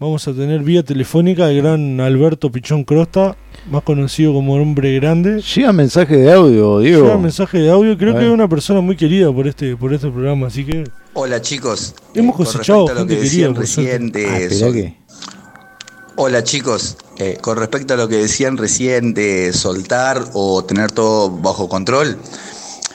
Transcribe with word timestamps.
Vamos 0.00 0.28
a 0.28 0.32
tener 0.32 0.60
vía 0.60 0.84
telefónica 0.84 1.46
al 1.46 1.56
gran 1.56 2.00
Alberto 2.00 2.52
Pichón 2.52 2.84
Crosta, 2.84 3.36
más 3.68 3.82
conocido 3.82 4.32
como 4.32 4.54
Hombre 4.54 4.94
Grande. 4.94 5.42
Llega 5.42 5.72
mensaje 5.72 6.16
de 6.16 6.32
audio, 6.32 6.78
Diego. 6.78 7.02
Llega 7.06 7.18
mensaje 7.18 7.58
de 7.58 7.70
audio, 7.70 7.98
creo 7.98 8.14
que 8.14 8.24
es 8.26 8.30
una 8.30 8.48
persona 8.48 8.80
muy 8.80 8.96
querida 8.96 9.32
por 9.32 9.48
este 9.48 9.76
por 9.76 9.92
este 9.92 10.08
programa, 10.08 10.46
así 10.46 10.64
que 10.64 10.84
Hola 11.14 11.40
chicos. 11.42 11.94
hemos 12.14 12.34
Eh, 12.34 12.36
con 12.36 12.46
cosechado 12.46 12.86
respecto 12.86 12.92
a 12.92 12.94
lo 12.94 13.00
gente 13.00 13.14
que 13.16 13.20
querida. 13.22 13.48
decían 13.48 13.54
por 13.54 13.60
recién 13.62 14.12
de 14.12 14.26
Ah, 14.26 14.72
que- 14.72 14.98
Hola 16.20 16.44
chicos, 16.44 16.96
Eh, 17.18 17.36
con 17.40 17.56
respecto 17.58 17.94
a 17.94 17.96
lo 17.96 18.06
que 18.08 18.16
decían 18.18 18.56
recién 18.56 19.14
de 19.14 19.52
soltar 19.52 20.22
o 20.34 20.62
tener 20.64 20.92
todo 20.92 21.28
bajo 21.30 21.68
control, 21.68 22.16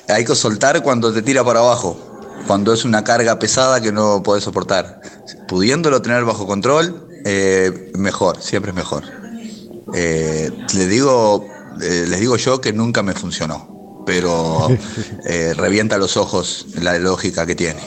hay 0.07 0.23
que 0.23 0.33
soltar 0.35 0.81
cuando 0.81 1.11
te 1.11 1.21
tira 1.21 1.43
para 1.43 1.59
abajo, 1.59 2.12
cuando 2.47 2.73
es 2.73 2.85
una 2.85 3.03
carga 3.03 3.39
pesada 3.39 3.81
que 3.81 3.91
no 3.91 4.23
podés 4.23 4.43
soportar. 4.43 5.01
Pudiéndolo 5.47 6.01
tener 6.01 6.23
bajo 6.25 6.45
control, 6.45 7.07
eh, 7.25 7.91
mejor, 7.97 8.41
siempre 8.41 8.71
es 8.71 8.75
mejor. 8.75 9.03
Eh, 9.93 10.51
les 10.73 10.89
digo, 10.89 11.45
eh, 11.81 12.05
les 12.07 12.19
digo 12.19 12.37
yo 12.37 12.61
que 12.61 12.73
nunca 12.73 13.03
me 13.03 13.13
funcionó, 13.13 14.03
pero 14.05 14.67
revienta 15.55 15.97
los 15.97 16.17
ojos 16.17 16.67
la 16.81 16.97
lógica 16.99 17.45
que 17.45 17.55
tiene. 17.55 17.81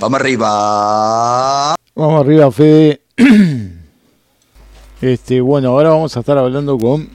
Vamos 0.00 0.20
arriba. 0.20 1.74
Vamos 1.94 2.20
arriba, 2.20 2.50
Fede. 2.50 3.02
Este, 5.00 5.40
bueno, 5.40 5.70
ahora 5.70 5.88
vamos 5.88 6.14
a 6.14 6.20
estar 6.20 6.36
hablando 6.36 6.76
con. 6.76 7.08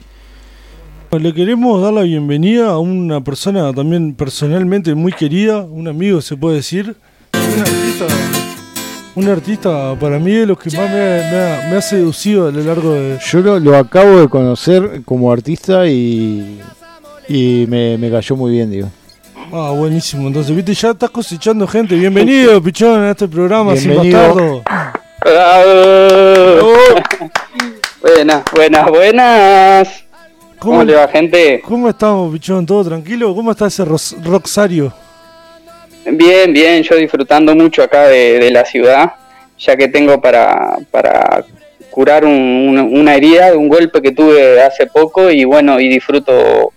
Le 1.20 1.32
queremos 1.32 1.80
dar 1.82 1.92
la 1.92 2.02
bienvenida 2.02 2.68
a 2.70 2.78
una 2.78 3.20
persona 3.22 3.72
también 3.72 4.14
personalmente 4.14 4.94
muy 4.94 5.12
querida, 5.12 5.60
un 5.60 5.88
amigo 5.88 6.20
se 6.20 6.36
puede 6.36 6.56
decir, 6.56 6.94
un 7.34 7.60
artista, 7.60 8.06
un 9.14 9.28
artista 9.28 9.94
para 9.98 10.18
mí 10.18 10.32
de 10.32 10.46
los 10.46 10.58
que 10.58 10.70
más 10.76 10.90
me 10.90 10.96
ha, 11.00 11.30
me 11.30 11.36
ha- 11.38 11.68
me 11.70 11.76
ha 11.76 11.80
seducido 11.80 12.48
a 12.48 12.50
lo 12.52 12.60
largo 12.62 12.92
de... 12.92 13.18
Yo 13.30 13.40
lo, 13.40 13.58
lo 13.58 13.76
acabo 13.76 14.20
de 14.20 14.28
conocer 14.28 15.02
como 15.04 15.32
artista 15.32 15.86
y. 15.86 16.60
Y 17.28 17.66
me, 17.68 17.98
me 17.98 18.10
cayó 18.10 18.36
muy 18.36 18.52
bien, 18.52 18.70
digo. 18.70 18.88
Ah, 19.52 19.72
buenísimo, 19.76 20.28
entonces, 20.28 20.54
viste, 20.54 20.74
ya 20.74 20.90
estás 20.90 21.10
cosechando 21.10 21.66
gente. 21.66 21.94
Bienvenido, 21.96 22.62
Pichón, 22.62 23.00
a 23.02 23.10
este 23.12 23.26
programa 23.26 23.74
sin 23.76 23.96
bastardo. 23.96 24.62
Buenas, 28.02 28.42
buenas, 28.54 28.88
buenas. 28.88 30.05
¿Cómo, 30.58 30.72
¿Cómo- 30.72 30.84
le 30.84 30.94
va, 30.94 31.08
gente? 31.08 31.60
¿Cómo 31.64 31.88
estamos, 31.88 32.32
Pichón? 32.32 32.64
¿Todo 32.66 32.84
tranquilo? 32.84 33.34
¿Cómo 33.34 33.50
está 33.52 33.66
ese 33.66 33.84
Roxario? 33.84 34.92
Bien, 36.10 36.52
bien, 36.52 36.82
yo 36.82 36.94
disfrutando 36.96 37.54
mucho 37.54 37.82
acá 37.82 38.06
de, 38.08 38.38
de 38.38 38.50
la 38.50 38.64
ciudad, 38.64 39.12
ya 39.58 39.76
que 39.76 39.88
tengo 39.88 40.20
para, 40.20 40.76
para 40.90 41.44
curar 41.90 42.24
un- 42.24 42.68
una, 42.68 42.82
una 42.84 43.14
herida 43.14 43.50
de 43.50 43.56
un 43.56 43.68
golpe 43.68 44.00
que 44.00 44.12
tuve 44.12 44.62
hace 44.62 44.86
poco 44.86 45.30
y 45.30 45.44
bueno, 45.44 45.80
y 45.80 45.88
disfruto 45.88 46.72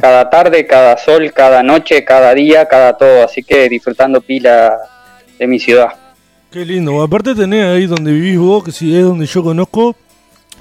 cada 0.00 0.30
tarde, 0.30 0.66
cada 0.66 0.96
sol, 0.96 1.30
cada 1.34 1.62
noche, 1.62 2.04
cada 2.04 2.34
día, 2.34 2.66
cada 2.66 2.96
todo, 2.96 3.22
así 3.24 3.42
que 3.42 3.68
disfrutando 3.68 4.20
pila 4.22 4.76
de 5.38 5.46
mi 5.46 5.58
ciudad. 5.58 5.88
Qué 6.50 6.64
lindo. 6.64 7.00
Aparte 7.02 7.34
tenés 7.34 7.64
ahí 7.66 7.86
donde 7.86 8.10
vivís 8.12 8.38
vos, 8.38 8.64
que 8.64 8.72
si 8.72 8.96
es 8.96 9.02
donde 9.04 9.26
yo 9.26 9.42
conozco, 9.42 9.94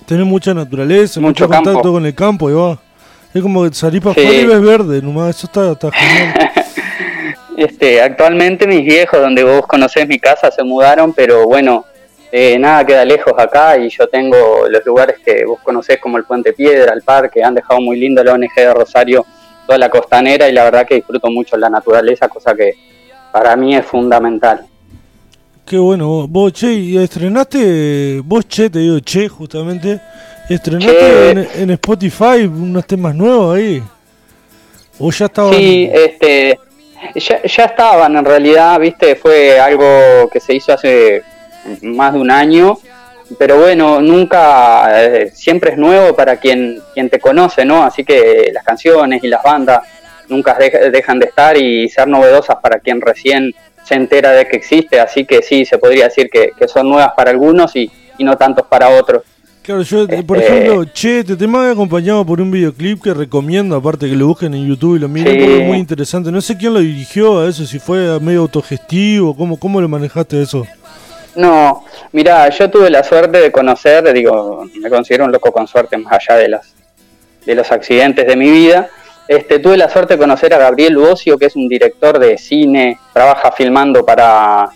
tenés 0.09 0.25
mucha 0.25 0.53
naturaleza, 0.55 1.19
mucho, 1.19 1.43
Mucho 1.45 1.49
campo. 1.49 1.65
contacto 1.69 1.91
con 1.93 2.05
el 2.05 2.15
campo 2.15 2.49
y 2.49 2.53
va. 2.53 2.79
Es 3.31 3.41
como 3.43 3.63
que 3.63 3.75
salís 3.75 4.01
para 4.01 4.15
Sí. 4.15 4.21
afuera 4.21 4.41
y 4.41 4.45
ves 4.47 4.61
verde, 4.61 5.01
nomás, 5.03 5.37
eso 5.37 5.45
está, 5.47 5.71
está 5.71 5.91
genial. 5.91 6.51
Este, 7.57 8.01
actualmente 8.01 8.65
mis 8.67 8.85
viejos, 8.85 9.19
donde 9.19 9.43
vos 9.43 9.67
conocés 9.67 10.07
mi 10.07 10.17
casa, 10.17 10.49
se 10.49 10.63
mudaron, 10.63 11.11
pero 11.11 11.45
bueno, 11.45 11.83
eh, 12.31 12.57
nada 12.57 12.85
queda 12.85 13.03
lejos 13.03 13.33
acá 13.37 13.77
y 13.77 13.89
yo 13.89 14.07
tengo 14.07 14.65
los 14.69 14.85
lugares 14.85 15.17
que 15.25 15.43
vos 15.45 15.59
conocés 15.61 15.99
como 15.99 16.17
el 16.17 16.23
Puente 16.23 16.53
Piedra, 16.53 16.93
el 16.93 17.01
parque, 17.01 17.43
han 17.43 17.55
dejado 17.55 17.81
muy 17.81 17.99
lindo 17.99 18.23
la 18.23 18.31
ONG 18.33 18.55
de 18.55 18.73
Rosario, 18.73 19.25
toda 19.67 19.77
la 19.77 19.89
costanera 19.89 20.47
y 20.47 20.53
la 20.53 20.63
verdad 20.63 20.87
que 20.87 20.95
disfruto 20.95 21.29
mucho 21.29 21.57
la 21.57 21.69
naturaleza, 21.69 22.29
cosa 22.29 22.55
que 22.55 22.75
para 23.33 23.57
mí 23.57 23.75
es 23.75 23.85
fundamental. 23.85 24.65
Qué 25.69 25.77
bueno, 25.77 26.27
vos, 26.27 26.51
che, 26.51 26.73
y 26.73 26.97
estrenaste, 26.97 28.21
vos 28.25 28.43
che, 28.47 28.71
te 28.71 28.79
digo 28.79 28.99
che, 29.01 29.27
justamente, 29.27 30.01
estrenaste 30.49 30.99
Che. 30.99 31.29
en, 31.29 31.47
en 31.61 31.69
Spotify 31.69 32.43
unos 32.47 32.87
temas 32.87 33.13
nuevos 33.13 33.55
ahí. 33.55 33.83
O 34.97 35.11
ya 35.11 35.25
estaban... 35.25 35.53
Sí, 35.53 35.87
este, 35.93 36.57
ya, 37.13 37.43
ya 37.43 37.65
estaban 37.65 38.17
en 38.17 38.25
realidad, 38.25 38.79
viste, 38.79 39.15
fue 39.15 39.59
algo 39.59 40.27
que 40.33 40.39
se 40.39 40.55
hizo 40.55 40.73
hace 40.73 41.21
más 41.83 42.13
de 42.13 42.19
un 42.19 42.31
año, 42.31 42.79
pero 43.37 43.59
bueno, 43.59 44.01
nunca, 44.01 45.05
eh, 45.05 45.29
siempre 45.31 45.73
es 45.73 45.77
nuevo 45.77 46.15
para 46.15 46.37
quien, 46.37 46.81
quien 46.95 47.11
te 47.11 47.19
conoce, 47.19 47.63
¿no? 47.63 47.83
Así 47.83 48.03
que 48.03 48.49
las 48.51 48.63
canciones 48.63 49.23
y 49.23 49.27
las 49.27 49.43
bandas 49.43 49.83
nunca 50.29 50.55
de- 50.55 50.89
dejan 50.89 51.19
de 51.19 51.27
estar 51.27 51.55
y 51.55 51.87
ser 51.89 52.07
novedosas 52.07 52.57
para 52.59 52.79
quien 52.79 52.99
recién 52.99 53.53
se 53.89 53.95
entera 53.95 54.31
de 54.31 54.47
que 54.47 54.55
existe, 54.55 54.99
así 54.99 55.25
que 55.25 55.41
sí, 55.41 55.65
se 55.65 55.77
podría 55.79 56.05
decir 56.05 56.29
que, 56.31 56.51
que 56.57 56.67
son 56.67 56.87
nuevas 56.87 57.11
para 57.17 57.31
algunos 57.31 57.75
y, 57.75 57.91
y 58.17 58.23
no 58.23 58.37
tantos 58.37 58.65
para 58.67 58.87
otros. 58.89 59.23
Claro, 59.63 59.81
yo, 59.81 60.07
por 60.25 60.37
Este- 60.37 60.57
ejemplo, 60.57 60.85
che, 60.93 61.19
este 61.19 61.35
tema 61.35 61.65
es 61.67 61.73
acompañado 61.73 62.25
por 62.25 62.39
un 62.39 62.49
videoclip 62.51 63.03
que 63.03 63.13
recomiendo, 63.13 63.75
aparte 63.75 64.07
que 64.09 64.15
lo 64.15 64.27
busquen 64.27 64.53
en 64.53 64.67
YouTube 64.67 64.95
y 64.95 64.99
lo 64.99 65.09
miren, 65.09 65.33
Sí. 65.33 65.39
porque 65.39 65.61
es 65.61 65.67
muy 65.67 65.77
interesante. 65.77 66.31
No 66.31 66.39
sé 66.41 66.57
quién 66.57 66.73
lo 66.73 66.79
dirigió 66.79 67.39
a 67.41 67.49
eso, 67.49 67.65
si 67.65 67.77
fue 67.79 68.19
medio 68.19 68.41
autogestivo, 68.41 69.35
cómo, 69.35 69.57
cómo 69.59 69.81
lo 69.81 69.87
manejaste 69.89 70.41
eso. 70.41 70.65
No, 71.35 71.83
mira, 72.11 72.49
yo 72.49 72.69
tuve 72.69 72.89
la 72.89 73.03
suerte 73.03 73.39
de 73.39 73.51
conocer, 73.51 74.11
digo, 74.13 74.65
me 74.81 74.89
considero 74.89 75.25
un 75.25 75.31
loco 75.31 75.51
con 75.51 75.67
suerte 75.67 75.97
más 75.97 76.13
allá 76.13 76.39
de 76.39 76.49
las 76.49 76.73
de 77.45 77.55
los 77.55 77.71
accidentes 77.71 78.27
de 78.27 78.35
mi 78.35 78.49
vida. 78.51 78.89
Este, 79.29 79.59
tuve 79.59 79.77
la 79.77 79.87
suerte 79.87 80.15
de 80.15 80.17
conocer 80.17 80.51
a 80.55 80.57
Gabriel 80.57 80.97
Bocio, 80.97 81.37
que 81.37 81.45
es 81.45 81.55
un 81.55 81.67
director 81.67 82.17
de 82.17 82.35
cine, 82.39 82.97
trabaja 83.13 83.51
filmando 83.51 84.03
para, 84.03 84.67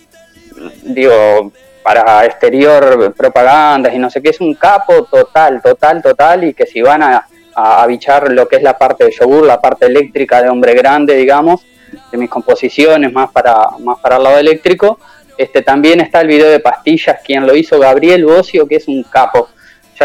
digo, 0.84 1.52
para 1.81 2.24
exterior 2.24 3.16
propagandas 3.18 3.96
y 3.96 3.97
no 3.97 4.12
sé 4.12 4.22
qué, 4.22 4.30
es 4.30 4.40
un 4.40 4.53
capo 4.53 5.06
total, 5.06 5.59
total, 5.59 6.03
total, 6.03 6.44
y 6.44 6.53
que 6.53 6.68
si 6.68 6.84
van 6.84 7.02
a, 7.02 7.28
a, 7.56 7.88
bichar 7.88 8.31
lo 8.31 8.47
que 8.47 8.58
es 8.58 8.62
la 8.62 8.78
parte 8.78 9.06
de 9.06 9.12
yogur, 9.12 9.44
la 9.44 9.59
parte 9.59 9.88
eléctrica 9.88 10.40
de 10.44 10.50
hombre 10.50 10.75
grande, 10.75 11.16
digamos, 11.16 11.66
de 12.12 12.18
mis 12.19 12.30
composiciones, 12.30 13.12
más 13.12 13.31
para, 13.31 13.69
más 13.80 14.00
para 14.02 14.18
el 14.18 14.24
lado 14.24 14.38
eléctrico, 14.38 15.00
este, 15.36 15.63
también 15.63 16.00
está 16.00 16.22
el 16.22 16.28
video 16.28 16.52
de 16.52 16.59
pastillas, 16.59 17.22
quien 17.25 17.47
lo 17.47 17.56
hizo 17.56 17.80
Gabriel 17.80 18.24
Bocio, 18.24 18.68
que 18.68 18.75
es 18.75 18.88
un 18.88 19.02
capo. 19.02 19.50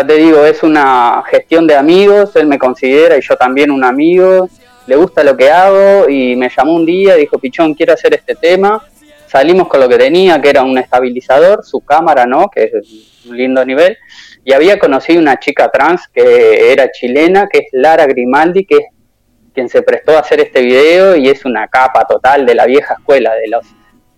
Te 0.06 0.14
digo, 0.14 0.44
es 0.44 0.62
una 0.62 1.22
gestión 1.28 1.66
de 1.66 1.75
amigos, 1.75 2.36
él 2.36 2.47
me 2.47 2.59
considera 2.59 3.16
y 3.16 3.20
yo 3.20 3.36
también 3.36 3.70
un 3.70 3.84
amigo, 3.84 4.48
le 4.86 4.97
gusta 4.97 5.25
lo 5.25 5.36
que 5.36 5.50
hago 5.50 6.09
y 6.09 6.36
me 6.36 6.48
llamó 6.48 6.75
un 6.75 6.86
día, 6.86 7.14
dijo, 7.16 7.38
Pichón, 7.38 7.75
quiero 7.75 7.92
hacer 7.92 8.14
este 8.14 8.34
tema. 8.34 8.82
Salimos 9.26 9.69
con 9.69 9.81
lo 9.81 9.88
que 9.88 9.98
tenía, 9.98 10.41
que 10.41 10.48
era 10.48 10.62
un 10.62 10.78
estabilizador, 10.78 11.62
su 11.62 11.81
cámara, 11.81 12.25
¿no? 12.25 12.48
Que 12.48 12.64
es 12.64 12.72
un 13.28 13.37
lindo 13.37 13.62
nivel. 13.64 13.98
Y 14.44 14.54
había 14.54 14.78
conocido 14.78 15.20
una 15.20 15.38
chica 15.38 15.69
trans 15.70 16.08
que 16.08 16.72
era 16.72 16.91
chilena, 16.91 17.47
que 17.47 17.58
es 17.58 17.64
Lara 17.72 18.06
Grimaldi, 18.06 18.64
que 18.64 18.76
es 18.76 18.84
quien 19.53 19.69
se 19.69 19.82
prestó 19.82 20.16
a 20.16 20.20
hacer 20.20 20.41
este 20.41 20.62
video 20.62 21.16
y 21.16 21.28
es 21.28 21.44
una 21.44 21.69
capa 21.69 22.06
total 22.06 22.47
de 22.47 22.54
la 22.54 22.64
vieja 22.64 22.94
escuela 22.94 23.34
de 23.34 23.48
los 23.48 23.66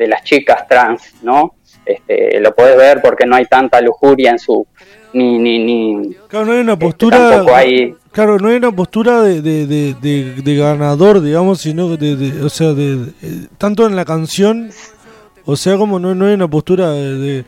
de 0.00 0.06
las 0.06 0.24
chicas 0.24 0.66
trans, 0.66 1.14
¿no? 1.22 1.56
Este, 1.84 2.40
lo 2.40 2.54
puedes 2.54 2.76
ver 2.76 3.02
porque 3.02 3.26
no 3.26 3.36
hay 3.36 3.44
tanta 3.44 3.80
lujuria 3.82 4.30
en 4.30 4.38
su 4.38 4.66
ni 5.12 5.38
ni 5.38 5.58
ni 5.58 6.14
Claro, 6.28 6.46
no 6.46 6.52
hay 6.52 6.60
una 6.60 6.72
este, 6.74 6.84
postura... 6.84 7.30
tampoco 7.30 7.56
hay 7.56 7.94
Claro, 8.12 8.38
no 8.38 8.48
hay 8.48 8.56
una 8.56 8.72
postura 8.72 9.22
de, 9.22 9.40
de, 9.40 9.94
de, 9.94 10.56
ganador, 10.56 11.20
digamos, 11.20 11.60
sino 11.60 11.96
de, 11.96 12.16
de- 12.16 12.42
o 12.42 12.48
sea, 12.48 12.72
de, 12.72 13.06
tanto 13.56 13.86
en 13.86 13.94
la 13.94 14.04
canción, 14.04 14.70
o 15.44 15.54
sea, 15.54 15.76
como 15.76 16.00
no, 16.00 16.12
no 16.16 16.26
hay 16.26 16.34
una 16.34 16.48
postura 16.48 16.90
de, 16.90 17.44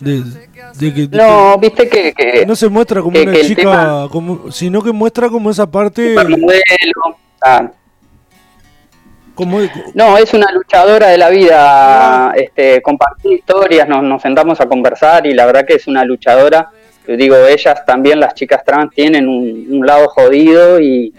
que, 0.00 1.08
no, 1.12 1.58
viste 1.58 1.88
que, 1.88 2.44
no 2.46 2.56
se 2.56 2.68
muestra 2.70 3.02
como 3.02 3.12
que- 3.12 3.22
una 3.24 3.32
que 3.32 3.42
chica, 3.42 3.62
tema- 3.62 4.08
como, 4.10 4.50
sino 4.50 4.82
que 4.82 4.92
muestra 4.92 5.28
como 5.28 5.50
esa 5.50 5.70
parte, 5.70 6.16
ah, 7.42 7.70
como 9.34 9.58
No, 9.92 10.16
es 10.16 10.32
una 10.32 10.50
luchadora 10.50 11.08
de 11.08 11.18
la 11.18 11.28
vida. 11.28 12.32
Este, 12.34 12.80
compartí 12.80 13.34
historias, 13.34 13.86
nos, 13.86 14.02
nos 14.02 14.22
sentamos 14.22 14.58
a 14.62 14.66
conversar 14.66 15.26
y 15.26 15.34
la 15.34 15.44
verdad 15.44 15.66
que 15.66 15.74
es 15.74 15.86
una 15.86 16.04
luchadora. 16.06 16.70
Digo, 17.06 17.36
ellas 17.36 17.84
también, 17.84 18.20
las 18.20 18.34
chicas 18.34 18.64
trans, 18.64 18.92
tienen 18.92 19.28
un, 19.28 19.86
lado 19.86 20.08
jodido 20.08 20.80
y, 20.80 21.14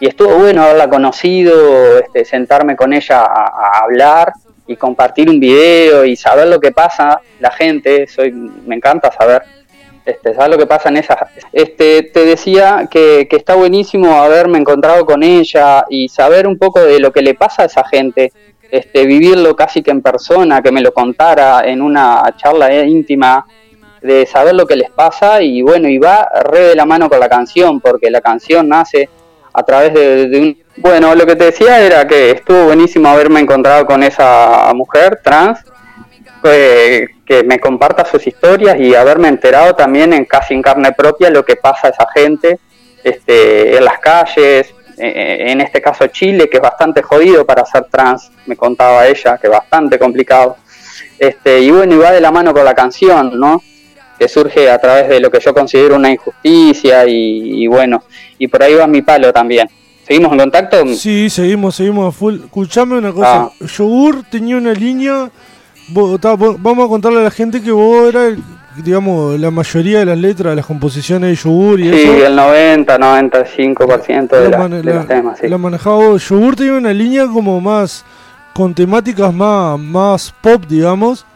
y 0.00 0.06
estuvo 0.06 0.36
bueno 0.36 0.64
haberla 0.64 0.88
conocido, 0.88 1.98
este, 1.98 2.24
sentarme 2.24 2.74
con 2.74 2.92
ella 2.92 3.20
a, 3.22 3.80
hablar 3.84 4.32
y 4.66 4.76
compartir 4.76 5.30
un 5.30 5.38
video 5.38 6.04
y 6.04 6.16
saber 6.16 6.48
lo 6.48 6.58
que 6.58 6.72
pasa 6.72 7.20
la 7.40 7.50
gente. 7.50 8.06
Soy, 8.06 8.32
me 8.32 8.74
encanta 8.74 9.12
saber 9.12 9.42
este, 10.04 10.34
saber 10.34 10.50
lo 10.50 10.58
que 10.58 10.66
pasa 10.66 10.88
en 10.88 10.96
esas. 10.96 11.18
Este, 11.52 12.02
te 12.02 12.24
decía 12.24 12.88
que, 12.90 13.28
que 13.30 13.36
está 13.36 13.54
buenísimo 13.54 14.20
haberme 14.20 14.58
encontrado 14.58 15.06
con 15.06 15.22
ella 15.22 15.84
y 15.88 16.08
saber 16.08 16.48
un 16.48 16.58
poco 16.58 16.80
de 16.80 16.98
lo 16.98 17.12
que 17.12 17.22
le 17.22 17.34
pasa 17.34 17.62
a 17.62 17.66
esa 17.66 17.84
gente, 17.84 18.32
este, 18.72 19.06
vivirlo 19.06 19.54
casi 19.54 19.82
que 19.82 19.92
en 19.92 20.02
persona, 20.02 20.62
que 20.62 20.72
me 20.72 20.80
lo 20.80 20.92
contara 20.92 21.62
en 21.64 21.80
una 21.80 22.34
charla 22.36 22.82
íntima. 22.82 23.46
De 24.02 24.26
saber 24.26 24.54
lo 24.54 24.66
que 24.66 24.76
les 24.76 24.90
pasa 24.90 25.40
y 25.42 25.62
bueno, 25.62 25.88
y 25.88 25.98
va 25.98 26.28
re 26.44 26.68
de 26.68 26.74
la 26.74 26.84
mano 26.84 27.08
con 27.08 27.20
la 27.20 27.28
canción, 27.28 27.80
porque 27.80 28.10
la 28.10 28.20
canción 28.20 28.68
nace 28.68 29.08
a 29.52 29.62
través 29.62 29.94
de, 29.94 30.38
un... 30.38 30.58
Bueno, 30.76 31.14
lo 31.14 31.26
que 31.26 31.36
te 31.36 31.44
decía 31.44 31.80
era 31.80 32.06
que 32.06 32.30
estuvo 32.30 32.64
buenísimo 32.64 33.08
haberme 33.08 33.40
encontrado 33.40 33.86
con 33.86 34.02
esa 34.02 34.72
mujer 34.74 35.20
trans, 35.22 35.60
eh, 36.44 37.06
que 37.24 37.44
me 37.44 37.60
comparta 37.60 38.04
sus 38.04 38.26
historias 38.26 38.78
y 38.80 38.94
haberme 38.94 39.28
enterado 39.28 39.74
también 39.74 40.12
en 40.12 40.24
casi 40.24 40.54
en 40.54 40.62
carne 40.62 40.92
propia 40.92 41.30
lo 41.30 41.44
que 41.44 41.56
pasa 41.56 41.88
a 41.88 41.90
esa 41.90 42.06
gente 42.12 42.58
este, 43.04 43.76
en 43.76 43.84
las 43.84 43.98
calles, 44.00 44.74
eh, 44.98 45.44
en 45.48 45.60
este 45.60 45.80
caso 45.80 46.06
Chile, 46.08 46.48
que 46.48 46.58
es 46.58 46.62
bastante 46.62 47.02
jodido 47.02 47.44
para 47.46 47.64
ser 47.64 47.84
trans, 47.84 48.30
me 48.46 48.56
contaba 48.56 49.06
ella, 49.06 49.38
que 49.38 49.46
es 49.46 49.52
bastante 49.52 49.98
complicado. 49.98 50.56
Este, 51.18 51.60
y 51.60 51.70
bueno, 51.70 51.94
y 51.94 51.98
va 51.98 52.10
de 52.10 52.20
la 52.20 52.30
mano 52.30 52.52
con 52.52 52.64
la 52.64 52.74
canción, 52.74 53.38
¿no? 53.38 53.60
Que 54.22 54.28
surge 54.28 54.70
a 54.70 54.78
través 54.78 55.08
de 55.08 55.18
lo 55.18 55.32
que 55.32 55.40
yo 55.40 55.52
considero 55.52 55.96
una 55.96 56.12
injusticia 56.12 57.04
y, 57.08 57.66
bueno, 57.66 58.04
y 58.38 58.46
por 58.46 58.62
ahí 58.62 58.74
va 58.74 58.86
mi 58.86 59.02
palo 59.02 59.32
también. 59.32 59.68
¿Seguimos 60.06 60.32
en 60.32 60.38
contacto? 60.38 60.76
Sí, 60.94 61.28
seguimos, 61.28 61.74
seguimos 61.74 62.14
a 62.14 62.16
full. 62.16 62.36
Escuchame 62.44 62.98
una 62.98 63.12
cosa, 63.12 63.42
ah. 63.44 63.52
Yogur 63.60 64.22
tenía 64.30 64.56
una 64.58 64.74
línea, 64.74 65.28
vamos 65.88 66.86
a 66.86 66.88
contarle 66.88 67.18
a 67.18 67.24
la 67.24 67.30
gente 67.32 67.60
que 67.60 67.72
vos 67.72 68.14
eras, 68.14 68.34
digamos, 68.84 69.40
la 69.40 69.50
mayoría 69.50 69.98
de 70.00 70.06
las 70.06 70.18
letras, 70.18 70.52
de 70.52 70.56
las 70.56 70.66
composiciones 70.66 71.30
de 71.30 71.34
Yogur 71.34 71.80
y 71.80 71.92
sí, 71.92 72.08
el 72.24 72.36
90, 72.36 72.98
95% 72.98 74.28
de, 74.28 74.50
la, 74.50 74.68
de 74.68 74.82
los 74.84 75.08
temas, 75.08 75.42
La 75.42 75.58
manejaba. 75.58 76.16
Yogur 76.16 76.54
tenía 76.54 76.74
una 76.74 76.92
línea 76.92 77.26
como 77.26 77.60
más, 77.60 78.04
con 78.52 78.72
temáticas 78.72 79.34
más, 79.34 79.80
más 79.80 80.32
pop, 80.40 80.62
digamos 80.68 81.26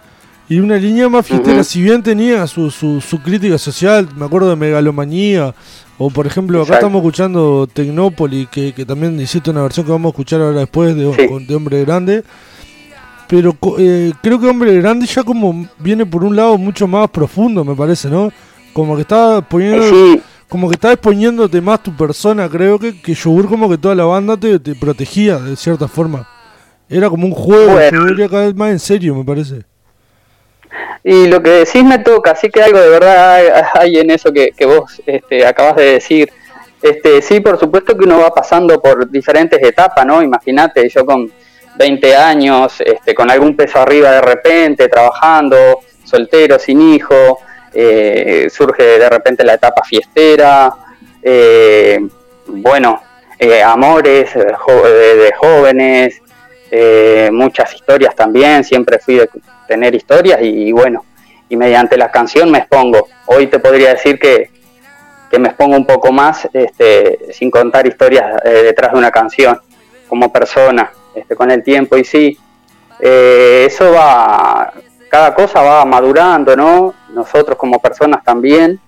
y 0.48 0.60
una 0.60 0.76
línea 0.76 1.08
más 1.08 1.26
fiestera, 1.26 1.64
si 1.64 1.82
bien 1.82 2.02
tenía 2.02 2.46
su, 2.46 2.70
su, 2.70 3.00
su, 3.00 3.20
crítica 3.20 3.58
social, 3.58 4.08
me 4.16 4.26
acuerdo 4.26 4.50
de 4.50 4.56
Megalomanía, 4.56 5.54
o 5.98 6.10
por 6.10 6.26
ejemplo, 6.26 6.62
acá 6.62 6.75
estamos 6.75 7.00
escuchando 7.00 7.66
Tecnópolis, 7.72 8.48
que, 8.48 8.72
que, 8.72 8.84
también 8.84 9.19
hiciste 9.19 9.50
una 9.50 9.62
versión 9.62 9.87
que 9.87 9.93
vamos 9.93 10.10
a 10.10 10.12
escuchar 10.12 10.40
ahora 10.40 10.60
después 10.60 10.94
de, 10.94 11.44
de 11.46 11.54
Hombre 11.54 11.84
Grande. 11.84 12.22
Pero 13.28 13.56
eh, 13.78 14.12
creo 14.22 14.38
que 14.38 14.46
Hombre 14.46 14.76
Grande 14.81 15.06
ya 15.06 15.25
como 15.25 15.69
viene 15.78 16.06
por 16.06 16.22
un 16.22 16.37
lado 16.37 16.56
mucho 16.58 16.87
más 16.87 17.10
profundo, 17.10 17.64
me 17.64 17.75
parece, 17.75 18.08
¿no? 18.08 18.31
Como 18.72 18.94
que 18.94 19.02
está 19.02 19.40
poniendo... 19.40 20.22
Como 20.49 20.69
que 20.69 20.75
está 20.75 20.92
exponiéndote 20.92 21.60
más 21.60 21.82
tu 21.82 21.92
persona, 21.96 22.49
creo 22.49 22.78
que, 22.78 23.00
que 23.00 23.14
Yogur 23.14 23.49
como 23.49 23.69
que 23.69 23.78
toda 23.78 23.96
la 23.96 24.04
banda 24.04 24.37
te, 24.37 24.60
te 24.60 24.76
protegía 24.76 25.40
de 25.40 25.56
cierta 25.56 25.88
forma. 25.88 26.28
Era 26.88 27.10
como 27.10 27.26
un 27.26 27.32
juego, 27.32 27.72
bueno. 27.72 28.28
cada 28.31 28.46
vez 28.46 28.54
más 28.54 28.70
en 28.70 28.78
serio, 28.78 29.16
me 29.16 29.25
parece. 29.25 29.64
Y 31.05 31.26
lo 31.28 31.43
que 31.43 31.50
decís 31.50 31.84
me 31.84 31.99
toca, 31.99 32.32
así 32.32 32.50
que 32.50 32.62
algo 32.62 32.81
de 32.81 32.88
verdad 32.88 33.70
hay 33.75 33.99
en 33.99 34.11
eso 34.11 34.32
que, 34.32 34.52
vos 34.67 35.02
este, 35.06 35.46
acabas 35.46 35.76
de 35.76 35.84
decir. 35.93 36.32
Este, 36.82 37.23
sí, 37.23 37.40
por 37.40 37.58
supuesto 37.58 37.96
que 37.96 38.05
uno 38.05 38.20
va 38.20 38.31
pasando 38.31 38.81
por 38.81 39.11
diferentes 39.11 39.61
etapas, 39.62 40.05
¿no? 40.05 40.23
Imagínate, 40.23 40.88
yo 40.88 41.06
con 41.06 41.31
20 41.76 42.17
años, 42.17 42.81
este, 42.81 43.14
con 43.14 43.31
algún 43.31 43.56
peso 43.56 43.81
arriba 43.81 44.12
de 44.12 44.20
repente, 44.20 44.88
trabajando, 44.88 45.81
soltero, 46.05 46.58
sin 46.58 46.81
hijo, 46.81 47.38
eh, 47.73 48.49
surge 48.50 48.82
de 48.99 49.08
repente 49.11 49.44
la 49.44 49.55
etapa 49.55 49.82
fiestera, 49.84 50.73
eh, 51.23 52.00
bueno, 52.46 53.02
eh, 53.38 53.62
amores 53.62 54.32
de, 54.34 55.34
jóvenes, 55.37 56.23
muchas 57.32 57.75
historias 57.75 58.14
también, 58.14 58.64
siempre 58.64 58.99
fui 58.99 59.17
de, 59.17 59.28
tener 59.66 59.94
historias 59.94 60.40
y, 60.42 60.72
bueno, 60.72 61.04
y 61.48 61.56
mediante 61.56 61.96
la 61.96 62.10
canción 62.10 62.50
me 62.50 62.58
expongo. 62.58 63.08
Hoy 63.26 63.46
te 63.46 63.58
podría 63.58 63.90
decir 63.90 64.18
que, 64.18 64.50
que 65.30 65.38
me 65.38 65.48
expongo 65.48 65.76
un 65.76 65.86
poco 65.86 66.12
más 66.12 66.48
este, 66.52 67.32
sin 67.32 67.50
contar 67.50 67.86
historias 67.86 68.42
eh, 68.44 68.62
detrás 68.64 68.92
de 68.92 68.98
una 68.98 69.10
canción 69.10 69.58
como 70.08 70.32
persona, 70.32 70.90
este, 71.14 71.34
con 71.34 71.50
el 71.50 71.62
tiempo 71.62 71.96
y 71.96 72.04
sí, 72.04 72.38
eh, 73.00 73.64
eso 73.66 73.92
va, 73.92 74.72
cada 75.10 75.34
cosa 75.34 75.60
va 75.62 75.84
madurando, 75.84 76.56
¿no? 76.56 76.94
Nosotros 77.10 77.58
como 77.58 77.80
personas 77.80 78.22
también 78.24 78.80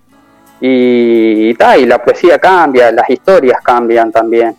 y, 0.60 1.50
y, 1.50 1.56
y 1.78 1.86
la 1.86 2.02
poesía 2.02 2.38
cambia, 2.38 2.90
las 2.92 3.08
historias 3.10 3.60
cambian 3.62 4.10
también. 4.10 4.56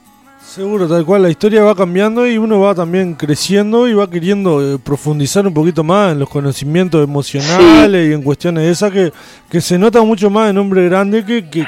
Seguro, 0.50 0.88
tal 0.88 1.06
cual, 1.06 1.22
la 1.22 1.30
historia 1.30 1.62
va 1.62 1.76
cambiando 1.76 2.28
y 2.28 2.40
uno 2.40 2.60
va 2.60 2.74
también 2.74 3.14
creciendo 3.14 3.88
y 3.88 3.94
va 3.94 4.10
queriendo 4.10 4.60
eh, 4.64 4.80
profundizar 4.84 5.46
un 5.46 5.54
poquito 5.54 5.84
más 5.84 6.12
en 6.12 6.18
los 6.18 6.28
conocimientos 6.28 7.04
emocionales 7.04 8.10
y 8.10 8.14
en 8.14 8.24
cuestiones 8.24 8.64
de 8.64 8.72
esas 8.72 8.92
que, 8.92 9.14
que 9.48 9.62
se 9.62 9.78
nota 9.78 10.02
mucho 10.02 10.32
más 10.32 10.50
en 10.50 10.58
Hombre 10.58 10.86
Grande 10.86 11.24
que, 11.24 11.48
que, 11.48 11.68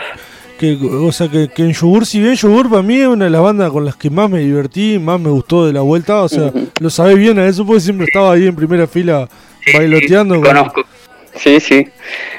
que 0.60 0.80
o 0.84 1.12
sea, 1.12 1.30
que, 1.30 1.52
en 1.58 1.74
Yogur, 1.74 2.08
si 2.08 2.22
bien 2.22 2.34
Yogur 2.34 2.72
para 2.72 2.82
mí 2.82 2.96
es 2.96 3.08
una 3.08 3.26
de 3.26 3.32
las 3.32 3.44
bandas 3.44 3.70
con 3.70 3.86
las 3.86 3.96
que 3.98 4.10
más 4.10 4.28
me 4.32 4.40
divertí, 4.40 4.98
más 4.98 5.20
me 5.20 5.30
gustó 5.30 5.68
de 5.68 5.74
la 5.74 5.82
vuelta, 5.82 6.24
o 6.24 6.28
sea, 6.28 6.52
lo 6.80 6.90
sabés 6.90 7.20
bien 7.20 7.38
a 7.38 7.46
eso 7.46 7.64
porque 7.64 7.82
siempre 7.82 8.08
estaba 8.08 8.34
ahí 8.34 8.48
en 8.48 8.56
primera 8.56 8.88
fila 8.88 9.30
bailoteando. 9.76 10.42
conozco. 10.42 10.82
Sí, 11.36 11.60
sí. 11.60 11.88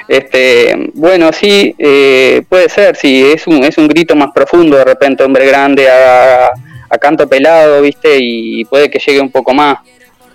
Este, 0.08 0.90
bueno, 0.94 1.32
sí, 1.32 1.74
eh, 1.78 2.42
puede 2.48 2.68
ser, 2.68 2.96
sí, 2.96 3.32
es 3.32 3.46
un, 3.46 3.64
es 3.64 3.78
un 3.78 3.88
grito 3.88 4.14
más 4.14 4.30
profundo 4.32 4.76
de 4.76 4.84
repente, 4.84 5.22
hombre 5.24 5.46
grande 5.46 5.88
a, 5.88 6.50
canto 7.00 7.26
pelado, 7.26 7.80
¿viste? 7.80 8.18
Y 8.20 8.64
puede 8.66 8.90
que 8.90 8.98
llegue 8.98 9.20
un 9.20 9.30
poco 9.30 9.54
más. 9.54 9.78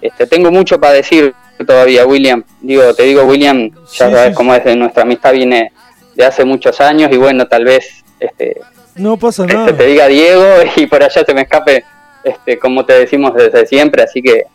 Este, 0.01 0.25
tengo 0.25 0.51
mucho 0.51 0.79
para 0.79 0.93
decir 0.93 1.33
todavía, 1.65 2.05
William. 2.05 2.43
Digo, 2.61 2.93
te 2.95 3.03
digo, 3.03 3.23
William, 3.23 3.69
ya 3.93 4.09
sabes 4.09 4.35
cómo 4.35 4.55
es, 4.55 4.75
nuestra 4.75 5.03
amistad 5.03 5.33
viene 5.33 5.71
de 6.15 6.25
hace 6.25 6.43
muchos 6.45 6.81
años 6.81 7.11
y 7.11 7.17
bueno, 7.17 7.47
tal 7.47 7.63
vez 7.63 8.03
este, 8.19 8.57
no 8.97 9.17
pasa 9.17 9.43
este, 9.43 9.55
nada. 9.55 9.77
te 9.77 9.85
diga 9.85 10.07
Diego 10.07 10.45
y 10.75 10.87
por 10.87 11.03
allá 11.03 11.23
se 11.23 11.33
me 11.33 11.41
escape, 11.41 11.83
este, 12.23 12.57
como 12.57 12.85
te 12.85 12.93
decimos 12.93 13.33
desde 13.35 13.65
siempre, 13.67 14.03
así 14.03 14.21
que 14.21 14.45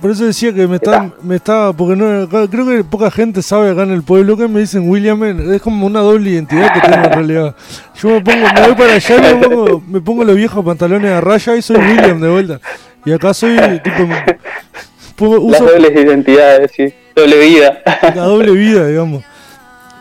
por 0.00 0.10
eso 0.10 0.24
decía 0.24 0.52
que 0.52 0.66
me 0.66 0.76
está, 0.76 1.10
me 1.22 1.36
está, 1.36 1.72
porque 1.72 1.96
no, 1.96 2.28
creo 2.48 2.66
que 2.66 2.84
poca 2.84 3.10
gente 3.10 3.42
sabe 3.42 3.70
acá 3.70 3.82
en 3.82 3.90
el 3.90 4.02
pueblo 4.02 4.36
que 4.36 4.46
me 4.46 4.60
dicen 4.60 4.88
William, 4.88 5.22
es 5.52 5.60
como 5.60 5.86
una 5.86 6.00
doble 6.00 6.30
identidad 6.30 6.72
que 6.72 6.80
tengo 6.80 7.04
en 7.04 7.12
realidad. 7.12 7.56
Yo 8.00 8.08
me 8.10 8.20
pongo, 8.20 8.46
me 8.54 8.60
voy 8.62 8.74
para 8.74 8.94
allá 8.94 9.16
y 9.16 9.34
me 9.34 9.48
pongo, 9.48 9.82
me 9.86 10.00
pongo 10.00 10.24
los 10.24 10.36
viejos 10.36 10.64
pantalones 10.64 11.10
a 11.10 11.20
raya 11.20 11.56
y 11.56 11.62
soy 11.62 11.76
William 11.76 12.20
de 12.20 12.28
vuelta. 12.28 12.60
Y 13.04 13.12
acá 13.12 13.34
soy 13.34 13.56
tipo 13.82 14.04
uso, 15.36 15.64
Las 15.64 15.72
dobles 15.72 15.92
identidades, 15.92 16.70
sí, 16.74 16.94
doble 17.14 17.40
vida. 17.40 17.82
La 18.14 18.22
doble 18.22 18.52
vida, 18.52 18.86
digamos. 18.86 19.24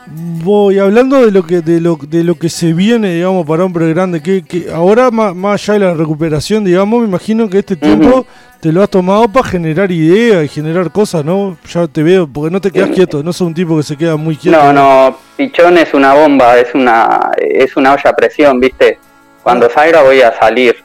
Voy 0.09 0.79
hablando 0.79 1.25
de 1.25 1.31
lo 1.31 1.43
que 1.43 1.61
de 1.61 1.81
lo, 1.81 1.97
de 1.97 2.23
lo 2.23 2.35
que 2.35 2.49
se 2.49 2.71
viene, 2.71 3.15
digamos, 3.15 3.45
para 3.45 3.65
hombre 3.65 3.89
grande, 3.93 4.21
que, 4.21 4.41
que 4.43 4.71
ahora 4.71 5.11
más, 5.11 5.35
más 5.35 5.61
allá 5.61 5.73
de 5.73 5.79
la 5.85 5.93
recuperación, 5.95 6.63
digamos, 6.63 7.01
me 7.01 7.07
imagino 7.07 7.49
que 7.49 7.59
este 7.59 7.75
tiempo 7.75 8.25
te 8.59 8.71
lo 8.71 8.83
has 8.83 8.89
tomado 8.89 9.27
para 9.27 9.47
generar 9.47 9.91
ideas 9.91 10.45
y 10.45 10.47
generar 10.47 10.91
cosas, 10.91 11.23
¿no? 11.23 11.57
Ya 11.71 11.87
te 11.87 12.03
veo, 12.03 12.27
porque 12.27 12.51
no 12.51 12.59
te 12.59 12.71
quedas 12.71 12.89
quieto, 12.91 13.23
no 13.23 13.33
sos 13.33 13.47
un 13.47 13.53
tipo 13.53 13.77
que 13.77 13.83
se 13.83 13.97
queda 13.97 14.15
muy 14.15 14.35
quieto. 14.35 14.57
No, 14.57 14.73
no, 14.73 15.17
Pichón 15.35 15.77
es 15.77 15.93
una 15.93 16.13
bomba, 16.13 16.57
es 16.57 16.73
una 16.73 17.31
es 17.37 17.75
una 17.75 17.93
olla 17.93 18.09
a 18.09 18.15
presión, 18.15 18.59
¿viste? 18.59 18.99
Cuando 19.43 19.69
salga 19.69 20.01
voy 20.01 20.21
a 20.21 20.37
salir 20.37 20.75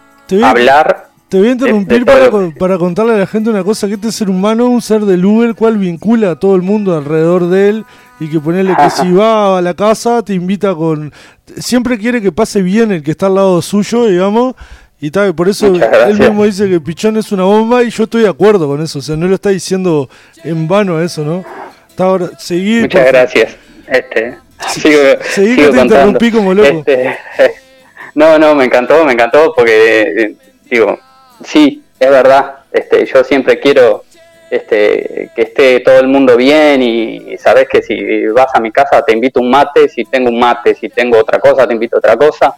a 0.43 0.51
hablar 0.51 1.13
te 1.33 1.39
voy 1.39 1.49
a 1.49 1.53
interrumpir 1.53 2.05
para, 2.05 2.31
para, 2.59 2.77
contarle 2.77 3.15
a 3.15 3.17
la 3.17 3.27
gente 3.27 3.49
una 3.49 3.65
cosa, 3.65 3.89
que 3.89 3.95
este 3.95 4.13
ser 4.13 4.29
humano 4.29 4.65
es 4.65 4.69
un 4.69 4.83
ser 4.83 5.01
del 5.07 5.25
Uber, 5.25 5.55
cual 5.55 5.79
vincula 5.79 6.33
a 6.33 6.37
todo 6.37 6.55
el 6.57 6.61
mundo 6.61 6.95
alrededor 6.95 7.49
de 7.49 7.71
él 7.71 7.87
y 8.21 8.29
que 8.29 8.39
ponerle 8.39 8.77
que 8.77 8.91
si 8.91 9.11
va 9.11 9.57
a 9.57 9.63
la 9.63 9.73
casa 9.73 10.23
te 10.23 10.35
invita 10.35 10.75
con... 10.75 11.11
Siempre 11.57 11.99
quiere 11.99 12.21
que 12.21 12.33
pase 12.33 12.61
bien 12.61 12.93
el 12.93 13.03
que 13.03 13.13
está 13.13 13.29
al 13.29 13.37
lado 13.37 13.63
suyo, 13.63 14.05
digamos, 14.05 14.57
y 15.03 15.11
tal, 15.11 15.35
por 15.35 15.49
eso 15.49 15.67
él 15.67 16.17
mismo 16.17 16.45
dice 16.45 16.71
que 16.71 16.81
Pichón 16.81 17.17
es 17.17 17.33
una 17.33 17.43
bomba 17.43 17.83
y 17.83 17.91
yo 17.91 18.05
estoy 18.05 18.23
de 18.23 18.29
acuerdo 18.29 18.69
con 18.69 18.81
eso, 18.81 19.01
o 19.01 19.03
sea, 19.03 19.17
no 19.17 19.27
lo 19.27 19.35
está 19.35 19.51
diciendo 19.51 20.09
en 20.45 20.69
vano 20.69 21.03
eso, 21.03 21.25
¿no? 21.25 21.45
Está 21.89 22.05
ahora, 22.05 22.31
seguí, 22.39 22.83
Muchas 22.83 23.07
gracias. 23.09 23.57
Este, 23.89 24.39
sigo, 24.69 25.03
seguí 25.23 25.57
que 25.57 25.69
te 25.71 25.81
interrumpí 25.81 26.31
como 26.31 26.55
loco. 26.55 26.85
Este, 26.87 27.19
no, 28.15 28.39
no, 28.39 28.55
me 28.55 28.65
encantó, 28.65 29.05
me 29.05 29.15
encantó 29.15 29.53
porque, 29.57 30.03
eh, 30.03 30.35
digo, 30.71 30.97
sí, 31.45 31.83
es 31.99 32.09
verdad. 32.09 32.59
Este, 32.73 33.05
yo 33.05 33.25
siempre 33.25 33.59
quiero 33.59 34.05
este, 34.53 35.33
que 35.35 35.43
esté 35.43 35.81
todo 35.81 35.99
el 35.99 36.07
mundo 36.07 36.37
bien 36.37 36.81
y, 36.81 37.37
sabes 37.39 37.67
que 37.69 37.83
si 37.83 38.27
vas 38.27 38.55
a 38.55 38.61
mi 38.61 38.71
casa 38.71 39.05
te 39.05 39.13
invito 39.13 39.41
un 39.41 39.51
mate, 39.51 39.89
si 39.89 40.05
tengo 40.05 40.29
un 40.29 40.39
mate, 40.39 40.77
si 40.77 40.89
tengo 40.89 41.19
otra 41.19 41.41
cosa 41.41 41.67
te 41.67 41.75
invito 41.75 41.97
a 41.97 41.99
otra 41.99 42.17
cosa. 42.17 42.55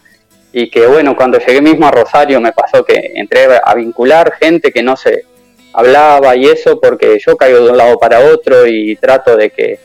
Y 0.55 0.71
que 0.71 0.87
bueno, 0.87 1.17
cuando 1.17 1.39
llegué 1.39 1.61
mismo 1.61 1.87
a 1.87 1.91
Rosario 1.91 2.41
me 2.41 2.53
pasó 2.53 2.85
que 2.85 3.13
entré 3.15 3.49
a 3.63 3.75
vincular 3.75 4.35
gente 4.41 4.73
que 4.73 4.83
no 4.83 4.97
se 4.97 5.25
hablaba 5.73 6.37
y 6.37 6.47
eso 6.47 6.81
porque 6.81 7.19
yo 7.19 7.37
caigo 7.37 7.61
de 7.61 7.71
un 7.73 7.77
lado 7.77 7.99
para 7.99 8.21
otro 8.21 8.67
y 8.67 8.97
trato 8.97 9.37
de 9.37 9.51
que, 9.51 9.79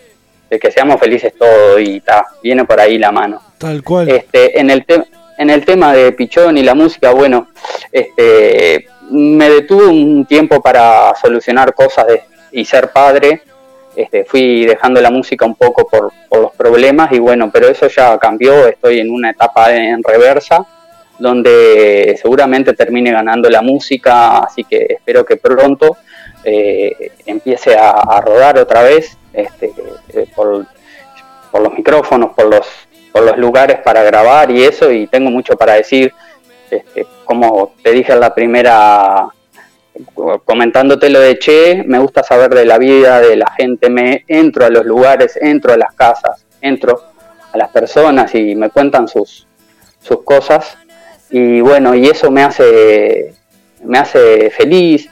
de 0.49 0.59
que 0.59 0.71
seamos 0.71 0.99
felices 0.99 1.33
todos 1.37 1.81
y 1.81 1.99
ta, 1.99 2.25
viene 2.41 2.65
por 2.65 2.79
ahí 2.79 2.97
la 2.97 3.11
mano. 3.11 3.41
Tal 3.57 3.83
cual. 3.83 4.07
Este, 4.09 4.59
en 4.59 4.69
el 4.69 4.85
tema 4.85 5.05
en 5.39 5.49
el 5.49 5.63
tema 5.63 5.93
de 5.93 6.11
Pichón 6.11 6.57
y 6.57 6.63
la 6.63 6.75
música, 6.75 7.11
bueno, 7.11 7.47
este, 7.93 8.89
me 9.09 9.49
detuve 9.49 9.87
un 9.87 10.25
tiempo 10.25 10.61
para 10.61 11.13
solucionar 11.15 11.73
cosas 11.73 12.07
de, 12.07 12.23
y 12.51 12.65
ser 12.65 12.91
padre. 12.91 13.43
Este, 13.99 14.23
fui 14.23 14.65
dejando 14.65 15.01
la 15.01 15.11
música 15.11 15.45
un 15.45 15.55
poco 15.55 15.85
por, 15.85 16.13
los 16.31 16.51
problemas 16.53 17.11
y 17.11 17.19
bueno, 17.19 17.49
pero 17.51 17.67
eso 17.67 17.87
ya 17.89 18.17
cambió, 18.17 18.65
estoy 18.65 19.01
en 19.01 19.11
una 19.11 19.31
etapa 19.31 19.75
en 19.75 20.01
reversa 20.01 20.65
donde 21.17 22.17
seguramente 22.21 22.73
termine 22.73 23.11
ganando 23.11 23.49
la 23.49 23.61
música, 23.61 24.37
así 24.37 24.63
que 24.63 24.85
espero 24.89 25.25
que 25.25 25.35
pronto 25.35 25.97
eh, 26.45 27.11
empiece 27.25 27.75
a, 27.75 28.21
rodar 28.21 28.57
otra 28.57 28.83
vez 28.83 29.17
este, 29.33 29.73
eh, 30.13 30.25
por, 30.33 30.65
por, 31.51 31.61
los 31.61 31.73
micrófonos, 31.73 32.33
por 32.33 32.45
los, 32.45 32.67
por 33.11 33.23
los 33.23 33.37
lugares 33.37 33.79
para 33.83 34.01
grabar 34.03 34.49
y 34.49 34.63
eso, 34.63 34.89
y 34.93 35.07
tengo 35.07 35.29
mucho 35.29 35.57
para 35.57 35.73
decir, 35.73 36.13
este, 36.71 37.05
como 37.25 37.73
te 37.83 37.91
dije 37.91 38.13
en 38.13 38.21
la 38.21 38.33
primera 38.33 39.27
comentándote 40.45 41.09
lo 41.09 41.19
de 41.19 41.39
Che, 41.39 41.83
me 41.85 41.99
gusta 41.99 42.23
saber 42.23 42.53
de 42.53 42.65
la 42.65 42.77
vida 42.77 43.19
de 43.19 43.35
la 43.35 43.51
gente, 43.57 43.89
me 43.89 44.23
entro 44.27 44.65
a 44.65 44.69
los 44.69 44.85
lugares, 44.85 45.37
entro 45.41 45.73
a 45.73 45.77
las 45.77 45.93
casas, 45.93 46.45
entro 46.61 47.01
a 47.51 47.57
las 47.57 47.69
personas 47.69 48.33
y 48.35 48.55
me 48.55 48.69
cuentan 48.69 49.07
sus, 49.07 49.47
sus 50.01 50.23
cosas 50.23 50.77
y 51.29 51.61
bueno, 51.61 51.93
y 51.95 52.07
eso 52.07 52.31
me 52.31 52.41
hace, 52.41 53.33
me 53.83 53.99
hace 53.99 54.49
feliz, 54.49 55.09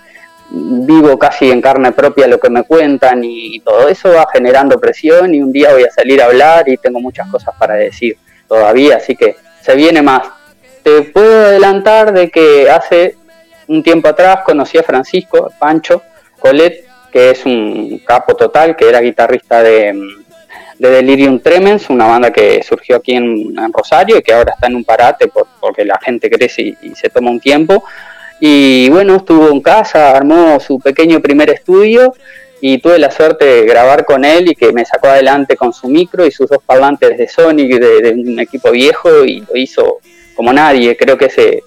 vivo 0.50 1.20
casi 1.20 1.52
en 1.52 1.62
carne 1.62 1.92
propia 1.92 2.28
lo 2.28 2.40
que 2.40 2.50
me 2.50 2.64
cuentan 2.64 3.24
y, 3.24 3.60
todo 3.60 3.88
eso 3.88 4.10
va 4.10 4.28
generando 4.32 4.80
presión 4.80 5.36
y 5.36 5.42
un 5.42 5.52
día 5.52 5.74
voy 5.74 5.84
a 5.84 5.92
salir 5.92 6.22
a 6.22 6.26
hablar 6.26 6.68
y 6.70 6.78
tengo 6.78 7.00
muchas 7.00 7.30
cosas 7.30 7.54
para 7.58 7.76
decir 7.76 8.18
todavía, 8.48 8.98
así 8.98 9.16
que 9.16 9.36
se 9.62 9.76
viene 9.76 10.02
más. 10.02 10.28
Te 10.84 11.02
puedo 11.02 11.48
adelantar 11.48 12.14
de 12.14 12.30
que 12.30 12.70
hace 12.70 13.16
un 13.68 13.84
tiempo 13.84 14.08
atrás 14.08 14.40
conocí 14.46 14.78
a 14.78 14.84
Francisco 14.84 15.52
Pancho 15.60 16.02
Colet, 16.40 16.86
que 17.12 17.32
es 17.32 17.46
un 17.46 18.02
capo 18.06 18.36
total, 18.36 18.76
que 18.76 18.88
era 18.88 19.02
guitarrista 19.02 19.64
de, 19.64 19.94
de 20.80 20.90
Delirium 20.90 21.40
Tremens, 21.40 21.90
una 21.90 22.06
banda 22.06 22.32
que 22.32 22.62
surgió 22.64 22.98
aquí 22.98 23.14
en, 23.14 23.56
Rosario 23.74 24.18
y 24.18 24.22
que 24.22 24.34
ahora 24.34 24.54
está 24.54 24.68
en 24.68 24.76
un 24.76 24.84
parate 24.84 25.30
porque 25.60 25.86
la 25.86 26.00
gente 26.04 26.30
crece 26.30 26.76
y, 26.82 26.96
se 26.96 27.10
toma 27.10 27.32
un 27.32 27.40
tiempo. 27.40 27.84
Y 28.40 28.90
bueno, 28.90 29.16
estuvo 29.16 29.50
en 29.50 29.62
casa, 29.62 30.16
armó 30.16 30.60
su 30.60 30.80
pequeño 30.80 31.20
primer 31.22 31.50
estudio 31.50 32.14
y 32.62 32.78
tuve 32.80 33.00
la 33.00 33.12
suerte 33.12 33.46
de 33.46 33.66
grabar 33.66 34.06
con 34.06 34.26
él 34.26 34.50
y 34.50 34.56
que 34.56 34.72
me 34.72 34.86
sacó 34.86 35.08
adelante 35.08 35.56
con 35.56 35.74
su 35.74 35.88
micro 35.88 36.26
y 36.26 36.32
sus 36.32 36.50
dos 36.50 36.60
parlantes 36.64 37.18
de 37.18 37.28
Sonic 37.28 37.80
de, 37.80 38.12
un 38.12 38.40
equipo 38.40 38.72
viejo 38.72 39.26
y 39.26 39.42
lo 39.42 39.56
hizo 39.56 40.00
como 40.36 40.54
nadie. 40.54 40.96
Creo 40.96 41.18
que 41.18 41.26
ese, 41.26 41.64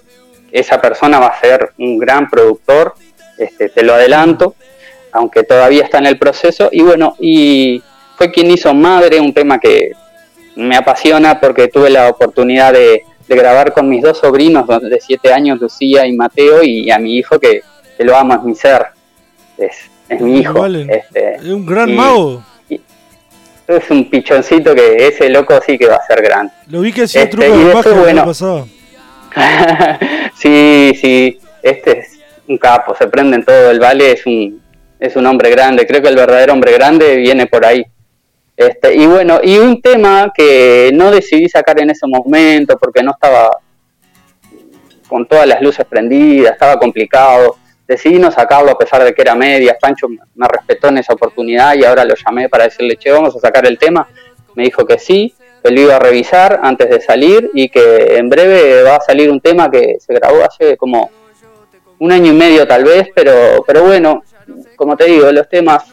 esa 0.51 0.81
persona 0.81 1.19
va 1.19 1.27
a 1.27 1.39
ser 1.39 1.71
un 1.77 1.97
gran 1.97 2.29
productor, 2.29 2.95
este, 3.37 3.69
te 3.69 3.83
lo 3.83 3.93
adelanto, 3.93 4.55
aunque 5.11 5.43
todavía 5.43 5.83
está 5.83 5.97
en 5.99 6.07
el 6.07 6.17
proceso. 6.17 6.69
Y 6.71 6.81
bueno, 6.81 7.15
y 7.19 7.81
fue 8.17 8.31
quien 8.31 8.51
hizo 8.51 8.73
Madre, 8.73 9.19
un 9.19 9.33
tema 9.33 9.59
que 9.59 9.91
me 10.55 10.75
apasiona 10.75 11.39
porque 11.39 11.67
tuve 11.67 11.89
la 11.89 12.09
oportunidad 12.09 12.73
de, 12.73 13.03
grabar 13.27 13.71
con 13.71 13.87
mis 13.87 14.01
dos 14.01 14.17
sobrinos 14.17 14.67
de 14.67 14.99
siete 14.99 15.31
años, 15.31 15.57
Lucía 15.57 16.05
y 16.05 16.11
Mateo, 16.11 16.61
y 16.63 16.91
a 16.91 16.99
mi 16.99 17.15
hijo 17.15 17.39
que, 17.39 17.61
lo 17.99 18.17
amo, 18.17 18.33
es 18.33 18.43
mi 18.43 18.55
ser, 18.55 18.87
es, 19.57 20.19
mi 20.19 20.39
hijo. 20.39 20.65
Este, 20.65 21.35
es 21.35 21.45
un 21.45 21.65
gran 21.65 21.95
mago. 21.95 22.43
es 22.69 23.89
un 23.89 24.09
pichoncito 24.09 24.75
que 24.75 25.07
ese 25.07 25.29
loco 25.29 25.57
sí 25.65 25.77
que 25.77 25.87
va 25.87 25.95
a 25.95 26.05
ser 26.05 26.21
grande. 26.21 26.51
Lo 26.67 26.81
vi 26.81 26.91
que 26.91 27.03
hacía 27.03 27.23
este, 27.23 27.37
truco 27.37 27.89
de 27.89 27.99
bueno, 28.01 28.25
pasado. 28.25 28.67
sí, 30.35 30.91
sí, 30.99 31.39
este 31.61 31.99
es 31.99 32.19
un 32.47 32.57
capo, 32.57 32.95
se 32.95 33.07
prende 33.07 33.37
en 33.37 33.45
todo, 33.45 33.71
el 33.71 33.79
Vale 33.79 34.11
es 34.11 34.25
un, 34.25 34.61
es 34.99 35.15
un 35.15 35.25
hombre 35.25 35.49
grande, 35.49 35.87
creo 35.87 36.01
que 36.01 36.09
el 36.09 36.15
verdadero 36.15 36.53
hombre 36.53 36.73
grande 36.73 37.15
viene 37.17 37.47
por 37.47 37.65
ahí. 37.65 37.85
Este, 38.55 38.95
y 38.95 39.05
bueno, 39.07 39.39
y 39.43 39.57
un 39.57 39.81
tema 39.81 40.31
que 40.35 40.91
no 40.93 41.09
decidí 41.09 41.49
sacar 41.49 41.79
en 41.79 41.89
ese 41.89 42.05
momento 42.05 42.77
porque 42.77 43.01
no 43.01 43.11
estaba 43.11 43.57
con 45.07 45.25
todas 45.25 45.47
las 45.47 45.61
luces 45.61 45.85
prendidas, 45.85 46.53
estaba 46.53 46.77
complicado. 46.77 47.57
Decidí 47.87 48.19
no 48.19 48.31
sacarlo 48.31 48.71
a 48.71 48.77
pesar 48.77 49.03
de 49.03 49.13
que 49.13 49.21
era 49.21 49.35
media. 49.35 49.77
Pancho 49.81 50.07
me 50.07 50.47
respetó 50.47 50.89
en 50.89 50.99
esa 50.99 51.13
oportunidad 51.13 51.75
y 51.75 51.83
ahora 51.83 52.05
lo 52.05 52.13
llamé 52.15 52.47
para 52.47 52.65
decirle, 52.65 52.95
che, 52.97 53.11
vamos 53.11 53.35
a 53.35 53.39
sacar 53.39 53.65
el 53.65 53.77
tema. 53.77 54.07
Me 54.55 54.63
dijo 54.63 54.85
que 54.85 54.99
sí, 54.99 55.33
que 55.63 55.71
lo 55.71 55.81
iba 55.81 55.95
a 55.95 55.99
revisar 55.99 56.59
antes 56.63 56.89
de 56.89 57.01
salir 57.01 57.51
y 57.53 57.69
que 57.69 58.17
en 58.17 58.29
breve 58.29 58.83
va 58.83 58.95
a 58.95 59.01
salir 59.01 59.29
un 59.29 59.41
tema 59.41 59.69
que 59.69 59.97
se 59.99 60.13
grabó 60.13 60.43
hace 60.43 60.77
como 60.77 61.09
un 61.99 62.11
año 62.11 62.31
y 62.31 62.35
medio 62.35 62.67
tal 62.67 62.83
vez, 62.83 63.09
pero, 63.13 63.63
pero 63.65 63.83
bueno, 63.83 64.23
como 64.75 64.97
te 64.97 65.05
digo, 65.05 65.31
los 65.31 65.47
temas 65.47 65.83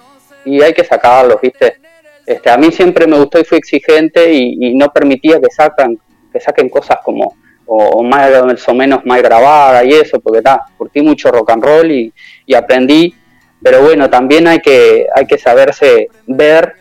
y 0.45 0.63
hay 0.63 0.73
que 0.73 0.85
sacarlos, 0.85 1.41
¿viste? 1.41 1.77
Este, 2.25 2.51
a 2.51 2.57
mí 2.57 2.71
siempre 2.73 3.07
me 3.07 3.19
gustó 3.19 3.39
y 3.39 3.45
fui 3.45 3.59
exigente 3.59 4.33
y, 4.33 4.75
no 4.75 4.93
permitía 4.93 5.41
que 5.41 5.51
sacan, 5.51 5.99
que 6.33 6.41
saquen 6.41 6.69
cosas 6.69 6.99
como 7.05 7.37
o, 7.67 8.03
más 8.03 8.69
o 8.69 8.75
menos 8.75 9.05
más 9.05 9.23
grabadas 9.23 9.85
y 9.85 9.93
eso, 9.93 10.21
porque 10.21 10.39
está, 10.39 10.61
curtí 10.77 11.03
mucho 11.03 11.31
rock 11.31 11.51
and 11.51 11.65
roll 11.65 11.91
y, 11.91 12.13
aprendí, 12.55 13.15
pero 13.63 13.83
bueno, 13.83 14.09
también 14.09 14.47
hay 14.47 14.61
que, 14.61 15.07
hay 15.15 15.27
que 15.27 15.39
saberse 15.39 16.09
ver 16.27 16.75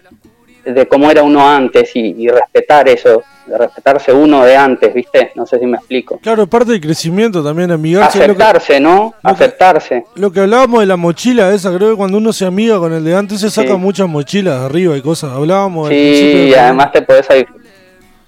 de 0.73 0.87
cómo 0.87 1.09
era 1.09 1.23
uno 1.23 1.47
antes 1.47 1.91
y 1.95 2.27
respetar 2.27 2.87
eso, 2.89 3.23
de 3.47 3.57
respetarse 3.57 4.11
uno 4.11 4.43
de 4.43 4.55
antes, 4.55 4.93
¿viste? 4.93 5.31
No 5.35 5.45
sé 5.45 5.59
si 5.59 5.65
me 5.65 5.77
explico. 5.77 6.19
Claro, 6.19 6.47
parte 6.47 6.73
del 6.73 6.81
crecimiento 6.81 7.43
también, 7.43 7.71
amigarse. 7.71 8.21
Aceptarse, 8.21 8.79
¿no? 8.79 9.13
Aceptarse. 9.23 10.03
lo 10.15 10.31
que 10.31 10.41
hablábamos 10.41 10.81
de 10.81 10.85
la 10.85 10.97
mochila 10.97 11.53
esa, 11.53 11.73
creo 11.75 11.91
que 11.91 11.95
cuando 11.95 12.17
uno 12.17 12.33
se 12.33 12.45
amiga 12.45 12.77
con 12.77 12.93
el 12.93 13.03
de 13.03 13.15
antes 13.15 13.39
se 13.39 13.49
saca 13.49 13.77
muchas 13.77 14.07
mochilas 14.07 14.59
de 14.59 14.65
arriba 14.65 14.97
y 14.97 15.01
cosas. 15.01 15.31
Hablábamos 15.31 15.89
Sí, 15.89 16.49
y 16.49 16.53
además 16.53 16.91
te 16.91 17.01
podés, 17.01 17.27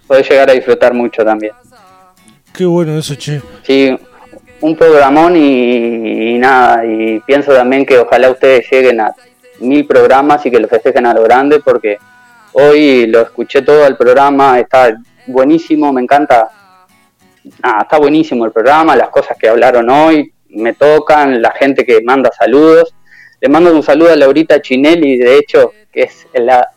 podés 0.08 0.30
llegar 0.30 0.50
a 0.50 0.54
disfrutar 0.54 0.94
mucho 0.94 1.24
también. 1.24 1.54
Qué 2.54 2.66
bueno 2.66 2.98
eso, 2.98 3.16
che. 3.16 3.42
Sí, 3.64 3.96
un 4.62 4.76
programón 4.76 5.36
y, 5.36 6.36
y 6.36 6.38
nada, 6.38 6.86
y 6.86 7.20
pienso 7.22 7.54
también 7.54 7.86
que 7.86 8.00
ojalá 8.00 8.32
ustedes 8.32 8.66
lleguen 8.72 9.02
a 9.02 9.14
mil 9.60 9.86
programas 9.86 10.46
y 10.46 10.52
que 10.52 10.60
lo 10.60 10.68
festejen 10.68 11.06
a 11.06 11.14
lo 11.14 11.24
grande 11.24 11.60
porque 11.60 11.98
hoy 12.54 13.08
lo 13.08 13.22
escuché 13.22 13.62
todo 13.62 13.86
el 13.86 13.96
programa, 13.96 14.60
está 14.60 14.96
buenísimo, 15.28 15.92
me 15.94 16.02
encanta. 16.02 16.50
Ah, 17.64 17.80
está 17.82 17.98
buenísimo 17.98 18.46
el 18.46 18.52
programa, 18.52 18.96
las 18.96 19.10
cosas 19.10 19.38
que 19.38 19.48
hablaron 19.48 19.90
hoy 19.90 20.34
me 20.50 20.74
tocan, 20.74 21.42
la 21.42 21.52
gente 21.52 21.86
que 21.86 22.02
manda 22.02 22.32
saludos. 22.32 22.94
Le 23.40 23.50
mando 23.50 23.74
un 23.74 23.84
saludo 23.84 24.12
a 24.12 24.16
Laurita 24.16 24.62
Chinelli, 24.62 25.18
de 25.18 25.38
hecho, 25.38 25.72
que 25.92 26.04
es 26.04 26.28
la, 26.34 26.68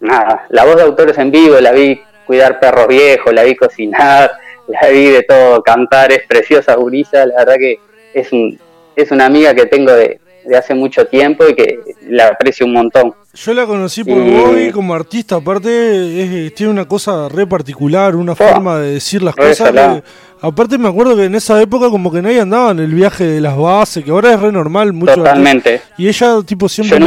nada, 0.00 0.46
la 0.48 0.64
voz 0.64 0.76
de 0.76 0.82
autores 0.82 1.18
en 1.18 1.30
vivo, 1.30 1.60
la 1.60 1.72
vi 1.72 2.00
cuidar 2.26 2.58
perros 2.58 2.88
viejos, 2.88 3.32
la 3.32 3.42
vi 3.42 3.54
cocinar, 3.54 4.30
la 4.68 4.88
vi 4.88 5.10
de 5.10 5.22
todo, 5.22 5.62
cantar, 5.62 6.12
es 6.12 6.26
preciosa, 6.26 6.74
Gurisa, 6.76 7.26
la 7.26 7.36
verdad 7.36 7.56
que 7.58 7.78
es, 8.14 8.32
un, 8.32 8.58
es 8.96 9.10
una 9.10 9.26
amiga 9.26 9.54
que 9.54 9.66
tengo 9.66 9.92
de, 9.92 10.20
de 10.48 10.56
hace 10.56 10.74
mucho 10.74 11.06
tiempo 11.06 11.44
y 11.48 11.54
que 11.54 11.78
la 12.08 12.28
aprecio 12.28 12.66
un 12.66 12.72
montón. 12.72 13.14
Yo 13.34 13.54
la 13.54 13.66
conocí 13.66 14.02
por 14.02 14.18
y... 14.58 14.70
como 14.72 14.94
artista, 14.94 15.36
aparte 15.36 16.50
tiene 16.56 16.72
una 16.72 16.88
cosa 16.88 17.28
re 17.28 17.46
particular, 17.46 18.16
una 18.16 18.34
forma 18.34 18.78
de 18.78 18.94
decir 18.94 19.22
las 19.22 19.36
cosas. 19.36 20.02
aparte 20.40 20.78
me 20.78 20.88
acuerdo 20.88 21.14
que 21.14 21.24
en 21.24 21.34
esa 21.34 21.60
época 21.60 21.90
como 21.90 22.10
que 22.10 22.22
nadie 22.22 22.40
andaba 22.40 22.70
en 22.70 22.80
el 22.80 22.92
viaje 22.94 23.24
de 23.24 23.40
las 23.40 23.56
bases, 23.56 24.02
que 24.02 24.10
ahora 24.10 24.32
es 24.32 24.40
re 24.40 24.50
normal. 24.50 24.92
Mucho 24.92 25.14
Totalmente. 25.14 25.82
Y 25.98 26.08
ella 26.08 26.38
tipo 26.44 26.68
siempre 26.68 26.98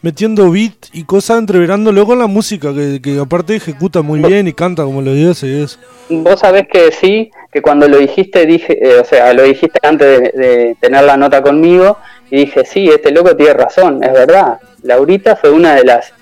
metiendo, 0.00 0.50
beat 0.50 0.86
y 0.92 1.04
cosas, 1.04 1.38
entreverándolo 1.38 2.06
con 2.06 2.18
la 2.18 2.26
música, 2.26 2.72
que, 2.72 3.18
aparte 3.20 3.56
ejecuta 3.56 4.00
muy 4.00 4.20
bien 4.20 4.46
y 4.48 4.52
canta 4.52 4.84
como 4.84 5.02
lo 5.02 5.12
dice 5.12 5.46
y 5.48 5.62
eso. 5.62 5.78
Vos 6.08 6.40
sabés 6.40 6.66
que 6.68 6.92
sí, 6.92 7.30
que 7.52 7.60
cuando 7.60 7.88
lo 7.88 7.98
dijiste, 7.98 8.46
dije, 8.46 8.78
eh, 8.80 9.00
o 9.00 9.04
sea, 9.04 9.32
lo 9.34 9.42
dijiste 9.42 9.78
antes 9.82 10.32
de 10.32 10.76
tener 10.80 11.04
la 11.04 11.16
nota 11.16 11.42
conmigo, 11.42 11.98
y 12.32 12.46
dije, 12.46 12.64
sí, 12.64 12.88
este 12.88 13.10
loco 13.10 13.36
tiene 13.36 13.52
razón, 13.52 14.02
es 14.02 14.10
verdad 14.10 14.58
Laurita 14.84 15.36
fue 15.36 15.50
una 15.50 15.74
de 15.74 15.84
las, 15.84 16.14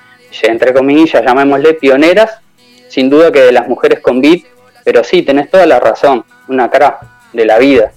entre 0.43 0.75
comillas, 0.75 1.23
llamémosle 1.25 1.75
pioneras, 1.75 2.41
sin 2.89 3.09
duda 3.09 3.31
que 3.31 3.43
de 3.43 3.53
las 3.53 3.69
mujeres 3.69 4.01
con 4.01 4.21
beat, 4.21 4.41
pero 4.85 5.05
sí, 5.05 5.23
tenés 5.23 5.49
toda 5.49 5.67
la 5.67 5.79
razón, 5.79 6.25
una 6.49 6.69
cara 6.69 6.99
de 7.33 7.45
la 7.45 7.59
vida. 7.59 7.93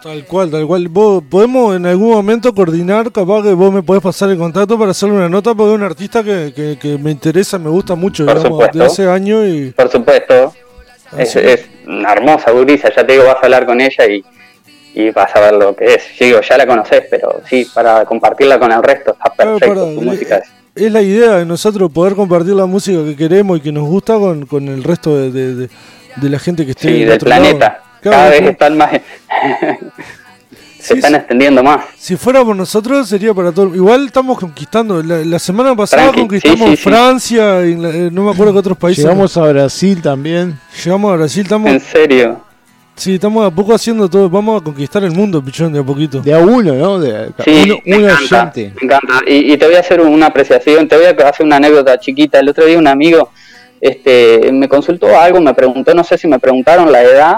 Tal 0.00 0.24
cual, 0.26 0.52
tal 0.52 0.64
cual. 0.64 0.88
podemos 1.28 1.74
en 1.74 1.86
algún 1.86 2.12
momento 2.12 2.54
coordinar, 2.54 3.10
capaz 3.10 3.42
que 3.42 3.52
vos 3.52 3.72
me 3.72 3.82
podés 3.82 4.02
pasar 4.02 4.30
el 4.30 4.38
contacto 4.38 4.78
para 4.78 4.92
hacerle 4.92 5.16
una 5.16 5.28
nota, 5.28 5.52
porque 5.52 5.72
es 5.72 5.78
un 5.78 5.82
artista 5.82 6.22
que, 6.22 6.78
que, 6.80 6.98
me 6.98 7.10
interesa, 7.10 7.58
me 7.58 7.68
gusta 7.68 7.96
mucho, 7.96 8.26
Por 8.26 8.38
digamos, 8.38 8.70
de 8.72 8.84
hace 8.84 9.08
años 9.08 9.44
y... 9.44 9.72
Por 9.72 9.90
supuesto, 9.90 10.54
es, 11.18 11.34
es, 11.34 11.68
una 11.84 12.12
hermosa 12.12 12.52
gurisa, 12.52 12.94
ya 12.94 13.04
te 13.04 13.14
digo, 13.14 13.24
vas 13.24 13.38
a 13.42 13.46
hablar 13.46 13.66
con 13.66 13.80
ella 13.80 14.06
y 14.06 14.24
y 14.94 15.10
vas 15.10 15.34
a 15.34 15.40
ver 15.40 15.54
lo 15.54 15.74
que 15.74 15.94
es. 15.94 16.02
Yo 16.18 16.26
digo, 16.26 16.40
ya 16.40 16.56
la 16.56 16.66
conoces, 16.66 17.04
pero 17.10 17.40
sí, 17.48 17.66
para 17.72 18.04
compartirla 18.04 18.58
con 18.58 18.72
el 18.72 18.82
resto 18.82 19.12
está 19.12 19.32
perfecto. 19.32 19.86
música 19.86 20.42
es. 20.74 20.92
la 20.92 21.02
idea 21.02 21.36
de 21.36 21.46
nosotros 21.46 21.90
poder 21.92 22.14
compartir 22.14 22.54
la 22.54 22.66
música 22.66 23.04
que 23.04 23.16
queremos 23.16 23.58
y 23.58 23.60
que 23.60 23.72
nos 23.72 23.88
gusta 23.88 24.14
con, 24.14 24.46
con 24.46 24.68
el 24.68 24.82
resto 24.82 25.16
de, 25.16 25.54
de, 25.54 25.68
la 26.28 26.38
gente 26.38 26.64
que 26.64 26.72
esté 26.72 26.88
sí, 26.88 27.04
del 27.04 27.18
planeta. 27.18 27.82
Cada 28.02 28.30
vez 28.30 28.42
están 28.42 28.76
más. 28.76 28.90
se 30.80 30.94
están 30.94 31.14
extendiendo 31.14 31.62
más. 31.62 31.84
Si 31.98 32.16
fuera 32.16 32.42
por 32.44 32.56
nosotros 32.56 33.08
sería 33.08 33.34
para 33.34 33.52
todo. 33.52 33.74
Igual 33.74 34.06
estamos 34.06 34.38
conquistando. 34.38 35.02
La, 35.02 35.38
semana 35.38 35.74
pasada 35.76 36.12
conquistamos 36.12 36.80
Francia 36.80 37.66
y 37.66 37.72
eh, 37.72 38.10
no 38.10 38.24
me 38.24 38.30
acuerdo 38.32 38.52
qué 38.54 38.58
otros 38.58 38.78
países. 38.78 39.04
Llegamos 39.04 39.36
a 39.36 39.42
Brasil 39.42 40.00
también. 40.00 40.58
Llegamos 40.82 41.12
a 41.12 41.16
Brasil, 41.16 41.42
estamos. 41.42 41.70
¿En 41.70 41.80
serio? 41.80 42.49
Sí, 42.96 43.14
estamos 43.14 43.46
a 43.46 43.50
poco 43.50 43.74
haciendo 43.74 44.08
todo. 44.10 44.28
Vamos 44.28 44.60
a 44.60 44.64
conquistar 44.64 45.02
el 45.04 45.12
mundo, 45.12 45.42
pichón, 45.42 45.72
de 45.72 45.80
a 45.80 45.82
poquito. 45.82 46.20
De 46.20 46.34
a 46.34 46.38
uno, 46.38 46.74
¿no? 46.74 46.98
De 46.98 47.30
sí, 47.44 47.80
me 47.86 47.96
encanta, 47.96 48.52
me 48.54 48.72
encanta. 48.82 49.20
Y, 49.26 49.56
te 49.56 49.66
voy 49.66 49.76
a 49.76 49.80
hacer 49.80 50.00
una 50.00 50.26
apreciación, 50.26 50.86
te 50.86 50.96
voy 50.96 51.06
a 51.06 51.28
hacer 51.28 51.46
una 51.46 51.56
anécdota 51.56 51.98
chiquita. 51.98 52.40
El 52.40 52.48
otro 52.50 52.66
día 52.66 52.76
un 52.76 52.86
amigo 52.86 53.30
este, 53.80 54.52
me 54.52 54.68
consultó 54.68 55.18
algo, 55.18 55.40
me 55.40 55.54
preguntó, 55.54 55.94
no 55.94 56.04
sé 56.04 56.18
si 56.18 56.28
me 56.28 56.38
preguntaron 56.38 56.92
la 56.92 57.02
edad, 57.02 57.36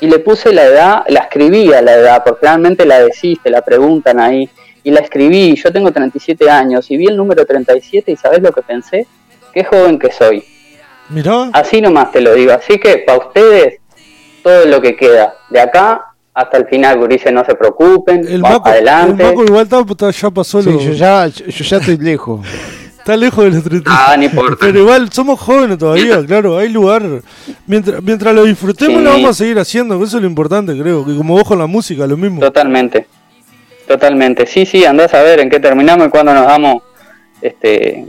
y 0.00 0.06
le 0.06 0.18
puse 0.18 0.52
la 0.52 0.64
edad, 0.64 1.04
la 1.08 1.20
escribí 1.20 1.72
a 1.72 1.82
la 1.82 1.94
edad, 1.94 2.22
porque 2.24 2.46
realmente 2.46 2.86
la 2.86 3.00
decís, 3.00 3.38
te 3.42 3.50
la 3.50 3.62
preguntan 3.62 4.20
ahí, 4.20 4.48
y 4.84 4.90
la 4.90 5.00
escribí, 5.00 5.56
yo 5.56 5.72
tengo 5.72 5.90
37 5.90 6.48
años, 6.48 6.90
y 6.90 6.96
vi 6.96 7.06
el 7.06 7.16
número 7.16 7.44
37 7.44 8.12
y 8.12 8.16
¿sabes 8.16 8.40
lo 8.40 8.52
que 8.52 8.62
pensé? 8.62 9.06
Qué 9.52 9.64
joven 9.64 9.98
que 9.98 10.12
soy. 10.12 10.44
Mirá. 11.08 11.50
Así 11.52 11.80
nomás 11.80 12.12
te 12.12 12.20
lo 12.20 12.34
digo, 12.34 12.52
así 12.52 12.78
que 12.78 12.98
para 12.98 13.18
ustedes, 13.18 13.80
todo 14.46 14.64
lo 14.66 14.80
que 14.80 14.94
queda, 14.94 15.34
de 15.50 15.58
acá 15.58 16.12
hasta 16.32 16.58
el 16.58 16.66
final, 16.68 16.98
Gurice, 16.98 17.32
no 17.32 17.44
se 17.44 17.56
preocupen, 17.56 18.24
el 18.28 18.44
adelante. 18.44 19.24
El 19.24 19.30
Maco 19.30 19.44
igual 19.44 19.66
ya 20.12 20.30
pasó 20.30 20.62
sí, 20.62 20.70
yo 20.70 20.92
ya, 20.92 21.26
yo 21.26 21.64
ya 21.64 21.76
estoy 21.78 21.96
lejos. 21.96 22.46
Está 22.98 23.16
lejos 23.16 23.44
de 23.44 23.50
los 23.50 23.64
30. 23.64 23.90
Ah, 23.92 24.16
ni 24.16 24.26
importa. 24.26 24.56
Pero 24.60 24.78
igual 24.80 25.10
somos 25.12 25.40
jóvenes 25.40 25.78
todavía, 25.78 26.24
claro, 26.24 26.58
hay 26.58 26.68
lugar. 26.68 27.02
Mientras, 27.66 28.00
mientras 28.02 28.34
lo 28.34 28.44
disfrutemos, 28.44 29.02
lo 29.02 29.10
vamos 29.10 29.30
a 29.30 29.34
seguir 29.34 29.58
haciendo. 29.58 29.96
Eso 29.96 30.16
es 30.16 30.22
lo 30.22 30.28
importante, 30.28 30.78
creo. 30.80 31.04
Que 31.04 31.16
como 31.16 31.34
vos 31.34 31.44
con 31.44 31.58
la 31.58 31.66
música, 31.66 32.06
lo 32.06 32.16
mismo. 32.16 32.40
Totalmente. 32.40 33.06
Totalmente. 33.88 34.46
Sí, 34.46 34.64
sí, 34.64 34.84
andás 34.84 35.12
a 35.14 35.22
ver 35.22 35.40
en 35.40 35.50
qué 35.50 35.58
terminamos 35.58 36.06
y 36.06 36.10
cuándo 36.10 36.34
nos 36.34 36.46
damos 36.46 36.82
este, 37.40 38.06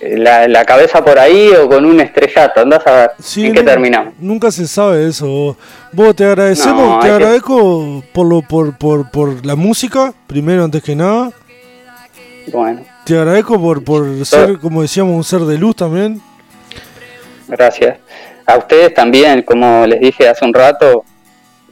la, 0.00 0.64
cabeza 0.64 1.04
por 1.04 1.18
ahí 1.18 1.50
o 1.50 1.68
con 1.68 1.84
un 1.84 2.00
estrellato. 2.00 2.60
Andás 2.60 2.86
a 2.86 2.92
ver 2.92 3.10
en 3.36 3.54
qué 3.54 3.62
terminamos. 3.62 4.14
Nunca 4.18 4.50
se 4.50 4.66
sabe 4.66 5.08
eso. 5.08 5.56
Vos 5.92 6.16
te 6.16 6.24
agradecemos, 6.24 7.00
te 7.00 7.10
agradezco 7.10 8.02
por, 8.12 8.26
lo, 8.26 8.42
por, 8.42 8.76
por, 8.76 9.10
por 9.10 9.44
la 9.44 9.56
música, 9.56 10.12
primero, 10.26 10.64
antes 10.64 10.82
que 10.82 10.96
nada. 10.96 11.30
Bueno. 12.48 12.82
Te 13.04 13.16
agradezco 13.18 13.60
por, 13.60 13.82
por 13.82 14.24
ser, 14.24 14.58
como 14.58 14.82
decíamos, 14.82 15.14
un 15.14 15.24
ser 15.24 15.40
de 15.40 15.58
luz 15.58 15.76
también. 15.76 16.20
Gracias. 17.48 17.98
A 18.46 18.56
ustedes 18.56 18.94
también, 18.94 19.42
como 19.42 19.86
les 19.86 20.00
dije 20.00 20.28
hace 20.28 20.44
un 20.44 20.54
rato, 20.54 21.04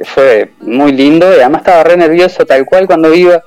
fue 0.05 0.53
muy 0.61 0.93
lindo 0.93 1.31
y 1.31 1.41
además 1.41 1.63
estaba 1.63 1.85
re 1.85 1.97
nervioso, 1.97 2.45
tal 2.47 2.65
cual 2.65 2.87
cuando 2.87 3.13
iba, 3.15 3.43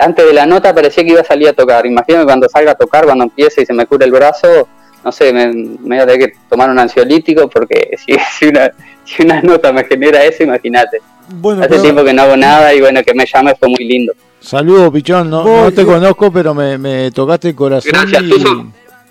antes 0.00 0.26
de 0.26 0.32
la 0.32 0.46
nota 0.46 0.74
parecía 0.74 1.04
que 1.04 1.10
iba 1.10 1.20
a 1.20 1.24
salir 1.24 1.48
a 1.48 1.52
tocar. 1.52 1.86
Imagínate 1.86 2.24
cuando 2.24 2.48
salga 2.48 2.72
a 2.72 2.74
tocar, 2.74 3.04
cuando 3.04 3.24
empiece 3.24 3.62
y 3.62 3.66
se 3.66 3.72
me 3.72 3.86
cura 3.86 4.04
el 4.04 4.12
brazo, 4.12 4.68
no 5.04 5.12
sé, 5.12 5.32
me, 5.32 5.46
me 5.48 5.96
voy 5.96 5.98
a 5.98 6.06
tener 6.06 6.28
que 6.30 6.38
tomar 6.48 6.70
un 6.70 6.78
ansiolítico 6.78 7.48
porque 7.48 7.96
si, 8.06 8.14
si, 8.38 8.46
una, 8.46 8.70
si 9.04 9.22
una 9.22 9.40
nota 9.42 9.72
me 9.72 9.84
genera 9.84 10.24
eso, 10.24 10.42
imagínate. 10.42 10.98
Bueno, 11.28 11.62
Hace 11.62 11.78
tiempo 11.78 12.04
que 12.04 12.12
no 12.12 12.22
hago 12.22 12.36
nada 12.36 12.74
y 12.74 12.80
bueno, 12.80 13.02
que 13.02 13.14
me 13.14 13.24
llame 13.26 13.54
fue 13.54 13.68
muy 13.68 13.84
lindo. 13.84 14.12
Saludos, 14.40 14.92
Pichón. 14.92 15.30
No, 15.30 15.44
no 15.44 15.72
te 15.72 15.84
conozco, 15.84 16.32
pero 16.32 16.52
me, 16.52 16.76
me, 16.76 17.10
tocaste 17.12 17.50
el 17.50 17.54
corazón. 17.54 17.92
Gracias. 17.92 18.22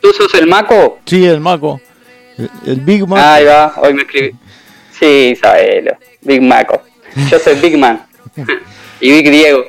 ¿Tú, 0.01 0.11
sos, 0.13 0.33
el 0.35 0.47
Maco? 0.47 0.99
Sí, 1.05 1.25
el 1.25 1.39
Maco. 1.39 1.79
El, 2.65 2.81
Big 2.81 3.07
Man. 3.07 3.19
Ahí 3.23 3.45
va, 3.45 3.73
hoy 3.77 3.93
me 3.93 4.01
escribí. 4.01 4.35
Sí, 4.99 5.33
Isabelo. 5.33 5.95
Big 6.21 6.41
Maco. 6.41 6.81
Yo 7.29 7.39
soy 7.39 7.55
Big 7.55 7.77
Man. 7.77 8.03
y 8.99 9.11
Big 9.11 9.29
Diego. 9.29 9.63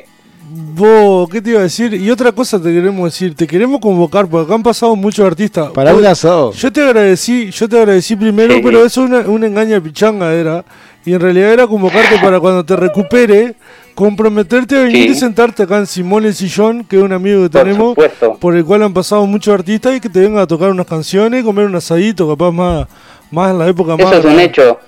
Vos, 0.55 1.31
¿qué 1.31 1.41
te 1.41 1.51
iba 1.51 1.61
a 1.61 1.63
decir? 1.63 1.95
Y 1.95 2.11
otra 2.11 2.31
cosa 2.31 2.61
te 2.61 2.73
queremos 2.73 3.05
decir, 3.05 3.35
te 3.35 3.47
queremos 3.47 3.81
convocar, 3.81 4.27
porque 4.27 4.45
acá 4.45 4.55
han 4.55 4.63
pasado 4.63 4.95
muchos 4.95 5.27
artistas. 5.27 5.71
Para 5.71 5.95
un 5.95 6.05
asado. 6.05 6.53
Yo 6.53 6.71
te 6.71 6.83
agradecí, 6.83 7.51
yo 7.51 7.67
te 7.67 7.79
agradecí 7.79 8.17
primero, 8.17 8.57
pero 8.63 8.85
eso 8.85 9.03
es 9.03 9.11
una, 9.11 9.21
una 9.21 9.47
engaña 9.47 9.81
pichanga 9.81 10.35
era. 10.35 10.63
Y 11.07 11.15
en 11.15 11.21
realidad 11.21 11.53
era 11.53 11.67
convocarte 11.67 12.19
para 12.21 12.39
cuando 12.39 12.65
te 12.65 12.77
recupere 12.77 13.55
comprometerte 13.95 14.77
a 14.77 14.83
venir 14.83 15.11
y 15.11 15.15
sentarte 15.15 15.63
acá 15.63 15.79
en 15.79 15.87
Simón 15.87 16.25
el 16.25 16.35
Sillón, 16.35 16.85
que 16.85 16.97
es 16.97 17.03
un 17.03 17.13
amigo 17.13 17.43
que 17.43 17.49
tenemos, 17.49 17.97
por 18.39 18.55
el 18.55 18.65
cual 18.65 18.83
han 18.83 18.93
pasado 18.93 19.27
muchos 19.27 19.55
artistas 19.55 19.97
y 19.97 20.01
que 20.01 20.09
te 20.09 20.21
vengan 20.21 20.43
a 20.43 20.47
tocar 20.47 20.71
unas 20.71 20.87
canciones, 20.87 21.45
comer 21.45 21.67
un 21.67 21.77
asadito, 21.77 22.29
capaz 22.29 22.53
más, 22.53 22.87
más 23.31 23.51
en 23.51 23.59
la 23.59 23.69
época 23.69 23.97
más. 23.97 24.13
Eso 24.13 24.19
es 24.19 24.25
un 24.25 24.41
hecho. 24.41 24.79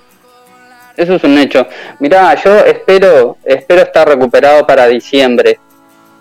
Eso 0.97 1.15
es 1.15 1.25
un 1.25 1.37
hecho. 1.38 1.67
Mirá, 1.99 2.41
yo 2.43 2.57
espero, 2.59 3.37
espero 3.45 3.83
estar 3.83 4.09
recuperado 4.09 4.65
para 4.67 4.87
diciembre, 4.87 5.59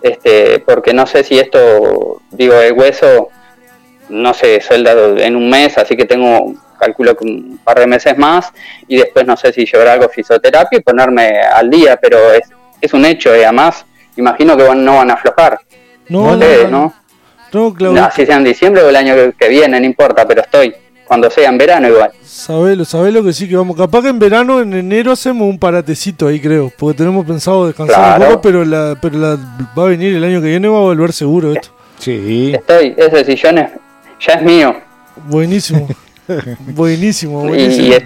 este, 0.04 0.58
porque 0.58 0.92
no 0.92 1.06
sé 1.06 1.24
si 1.24 1.38
esto, 1.38 2.20
digo, 2.30 2.60
el 2.60 2.74
hueso, 2.74 3.30
no 4.10 4.34
sé, 4.34 4.60
suelda 4.60 4.92
en 5.24 5.34
un 5.34 5.48
mes, 5.48 5.78
así 5.78 5.96
que 5.96 6.04
tengo, 6.04 6.52
calculo 6.78 7.16
que 7.16 7.24
un 7.24 7.58
par 7.64 7.78
de 7.78 7.86
meses 7.86 8.18
más, 8.18 8.52
y 8.86 8.98
después 8.98 9.26
no 9.26 9.34
sé 9.34 9.50
si 9.54 9.64
llevar 9.64 9.88
algo 9.88 10.10
fisioterapia 10.10 10.78
y 10.78 10.82
ponerme 10.82 11.40
al 11.40 11.70
día, 11.70 11.96
pero 11.96 12.34
es, 12.34 12.42
es 12.82 12.92
un 12.92 13.06
hecho 13.06 13.34
y 13.34 13.44
además 13.44 13.86
imagino 14.16 14.58
que 14.58 14.74
no 14.74 14.96
van 14.96 15.10
a 15.10 15.14
aflojar. 15.14 15.58
No, 16.10 16.36
no, 16.36 16.68
no. 16.68 16.94
no, 17.94 18.10
si 18.10 18.26
sea 18.26 18.36
en 18.36 18.44
diciembre 18.44 18.82
o 18.82 18.90
el 18.90 18.96
año 18.96 19.14
que 19.38 19.48
viene, 19.48 19.80
no 19.80 19.86
importa, 19.86 20.28
pero 20.28 20.42
estoy. 20.42 20.74
Cuando 21.06 21.30
sea 21.30 21.50
en 21.50 21.58
verano 21.58 21.88
igual. 21.88 22.12
Sabelo, 22.24 22.84
sabelo 22.84 23.22
que 23.22 23.32
sí 23.32 23.48
que 23.48 23.56
vamos. 23.56 23.76
Capaz 23.76 24.02
que 24.02 24.08
en 24.08 24.18
verano, 24.18 24.60
en 24.60 24.72
enero 24.72 25.12
hacemos 25.12 25.48
un 25.48 25.58
paratecito 25.58 26.28
ahí, 26.28 26.40
creo. 26.40 26.72
Porque 26.76 26.98
tenemos 26.98 27.26
pensado 27.26 27.66
descansar 27.66 28.20
un 28.20 28.26
poco, 28.26 28.40
pero, 28.40 28.64
la, 28.64 28.96
pero 29.00 29.18
la, 29.18 29.38
va 29.78 29.84
a 29.84 29.88
venir 29.88 30.14
el 30.14 30.24
año 30.24 30.40
que 30.40 30.48
viene, 30.48 30.68
va 30.68 30.78
a 30.78 30.82
volver 30.82 31.12
seguro 31.12 31.52
esto. 31.52 31.68
Sí. 31.98 32.52
Estoy, 32.54 32.94
ese 32.96 33.24
sillón 33.24 33.58
es, 33.58 33.70
ya 34.20 34.34
es 34.34 34.42
mío. 34.42 34.74
Buenísimo. 35.26 35.88
buenísimo, 36.58 37.40
buenísimo. 37.40 37.96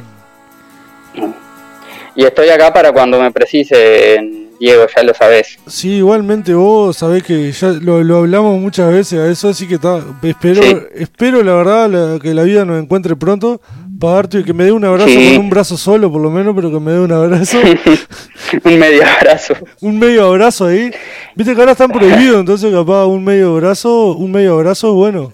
Y, 2.15 2.21
y, 2.23 2.25
estoy 2.25 2.49
acá 2.49 2.73
para 2.73 2.93
cuando 2.93 3.21
me 3.21 3.31
precise 3.31 4.48
Diego, 4.61 4.87
ya 4.95 5.03
lo 5.03 5.15
sabés. 5.15 5.59
Sí, 5.67 5.97
igualmente 5.97 6.55
vos 6.55 6.97
sabés 6.97 7.23
que 7.23 7.51
ya 7.53 7.69
lo, 7.69 8.17
hablamos 8.17 8.61
muchas 8.61 8.93
veces 8.93 9.19
a 9.19 9.29
eso, 9.29 9.49
así 9.49 9.67
que 9.67 9.77
está, 9.77 10.03
espero, 10.23 10.63
espero 10.95 11.43
la 11.43 11.55
verdad 11.55 12.21
que 12.21 12.35
la 12.35 12.43
vida 12.43 12.65
nos 12.65 12.83
encuentre 12.83 13.17
pronto 13.17 13.61
para 13.99 14.15
darte 14.15 14.45
que 14.45 14.53
me 14.53 14.65
dé 14.65 14.73
un 14.73 14.85
abrazo 14.85 15.13
con 15.13 15.39
un 15.39 15.51
brazo 15.51 15.77
solo 15.77 16.11
por 16.11 16.21
lo 16.21 16.31
menos, 16.31 16.55
pero 16.55 16.71
que 16.71 16.79
me 16.81 16.93
dé 16.93 17.01
un 17.01 17.13
abrazo. 17.13 17.59
un 18.65 18.79
medio 18.79 19.03
abrazo. 19.05 19.55
un 19.81 19.99
medio 19.99 20.27
abrazo 20.27 20.67
ahí. 20.67 20.91
Viste 21.35 21.55
que 21.55 21.61
ahora 21.61 21.73
están 21.73 21.91
prohibidos, 21.91 22.41
entonces 22.41 22.73
capaz 22.73 23.07
un 23.07 23.25
medio 23.25 23.53
abrazo, 23.53 24.13
un 24.13 24.31
medio 24.31 24.55
abrazo 24.55 24.95
bueno. 24.95 25.33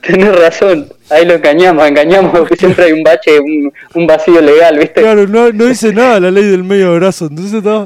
Tenés 0.00 0.34
razón, 0.38 0.88
ahí 1.10 1.26
lo 1.26 1.34
engañamos, 1.34 1.86
engañamos, 1.86 2.38
porque 2.38 2.56
siempre 2.56 2.86
hay 2.86 2.92
un 2.92 3.02
bache, 3.02 3.38
un, 3.94 4.06
vacío 4.06 4.40
legal, 4.40 4.78
¿viste? 4.78 5.02
Claro, 5.02 5.26
no, 5.26 5.52
no 5.52 5.66
dice 5.66 5.92
nada 5.92 6.20
la 6.20 6.30
ley 6.30 6.44
del 6.44 6.64
medio 6.64 6.92
abrazo, 6.92 7.26
entonces 7.26 7.54
está... 7.54 7.84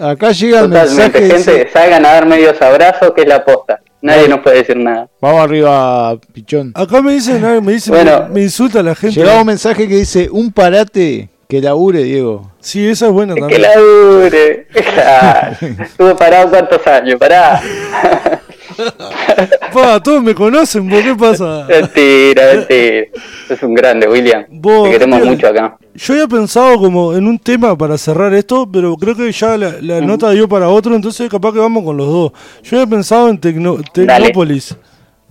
Acá 0.00 0.32
llega 0.32 0.60
el 0.60 0.68
mensaje. 0.68 1.30
Gente, 1.30 1.68
salgan 1.72 2.04
a 2.06 2.12
dar 2.12 2.26
medios 2.26 2.60
abrazos, 2.62 3.12
que 3.12 3.22
es 3.22 3.28
la 3.28 3.44
posta. 3.44 3.80
Nadie 4.00 4.28
nos 4.28 4.40
puede 4.40 4.58
decir 4.58 4.76
nada. 4.76 5.08
Vamos 5.20 5.44
arriba, 5.44 6.16
pichón. 6.32 6.72
Acá 6.74 7.00
me 7.02 7.12
dicen, 7.12 7.40
me 7.64 7.72
dicen, 7.72 7.94
me, 8.32 8.42
insulta 8.42 8.82
la 8.82 8.94
gente. 8.94 9.20
Llega 9.20 9.38
un 9.38 9.46
mensaje 9.46 9.86
que 9.86 9.96
dice, 9.96 10.28
un 10.30 10.52
parate 10.52 11.28
que 11.48 11.60
labure, 11.60 12.02
Diego. 12.02 12.50
Sí, 12.58 12.88
esa 12.88 13.06
es 13.06 13.12
buena 13.12 13.34
también. 13.34 13.60
Que 13.60 13.68
labure. 13.68 14.66
Estuvo 15.82 16.16
parado 16.16 16.50
cuántos 16.50 16.84
años, 16.86 17.18
pará. 17.20 17.60
Pa, 19.72 20.02
todos 20.02 20.22
me 20.22 20.34
conocen, 20.34 20.88
¿vos 20.88 21.02
qué 21.02 21.14
pasa? 21.14 21.66
Mentira, 21.68 22.54
mentira. 22.54 23.06
Es 23.48 23.62
un 23.62 23.74
grande, 23.74 24.08
William. 24.08 24.44
Te 24.44 24.90
queremos 24.90 25.24
mucho 25.24 25.48
acá. 25.48 25.76
Yo 25.94 26.14
había 26.14 26.26
pensado 26.26 26.78
como 26.78 27.14
en 27.14 27.26
un 27.26 27.38
tema 27.38 27.76
para 27.76 27.98
cerrar 27.98 28.32
esto, 28.34 28.68
pero 28.70 28.96
creo 28.96 29.14
que 29.14 29.30
ya 29.30 29.56
la, 29.58 30.00
nota 30.00 30.30
dio 30.30 30.48
para 30.48 30.68
otro, 30.68 30.94
entonces 30.94 31.28
capaz 31.28 31.52
que 31.52 31.58
vamos 31.58 31.84
con 31.84 31.96
los 31.96 32.06
dos. 32.06 32.32
Yo 32.62 32.78
había 32.78 32.90
pensado 32.90 33.28
en 33.28 33.38
Tecnópolis. 33.38 34.76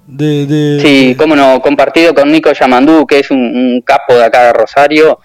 De, 0.06 0.80
sí, 0.82 1.16
cómo 1.18 1.36
no, 1.36 1.62
compartido 1.62 2.14
con 2.14 2.32
Nico 2.32 2.52
Yamandú, 2.52 3.08
que 3.08 3.20
es 3.20 3.32
un, 3.32 3.82
capo 3.86 4.14
de 4.14 4.26
acá 4.26 4.48
de 4.48 4.54
Rosario 4.54 5.20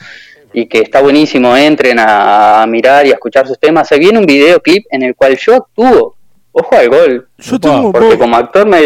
y 0.52 0.66
que 0.66 0.78
está 0.78 1.02
buenísimo, 1.02 1.56
entren 1.56 1.98
a, 1.98 2.62
a, 2.62 2.66
mirar 2.66 3.04
y 3.04 3.10
a 3.10 3.14
escuchar 3.14 3.46
sus 3.46 3.58
temas. 3.58 3.88
Se 3.88 3.98
viene 3.98 4.18
un 4.18 4.26
videoclip 4.26 4.86
en 4.90 5.02
el 5.02 5.14
cual 5.14 5.36
yo 5.36 5.56
actúo 5.56 6.15
ojo 6.56 6.76
al 6.76 6.88
gol. 6.88 7.28
Yo 7.38 7.60
tengo, 7.60 7.92
porque 7.92 8.18
como 8.18 8.36
actor 8.36 8.66
me 8.66 8.78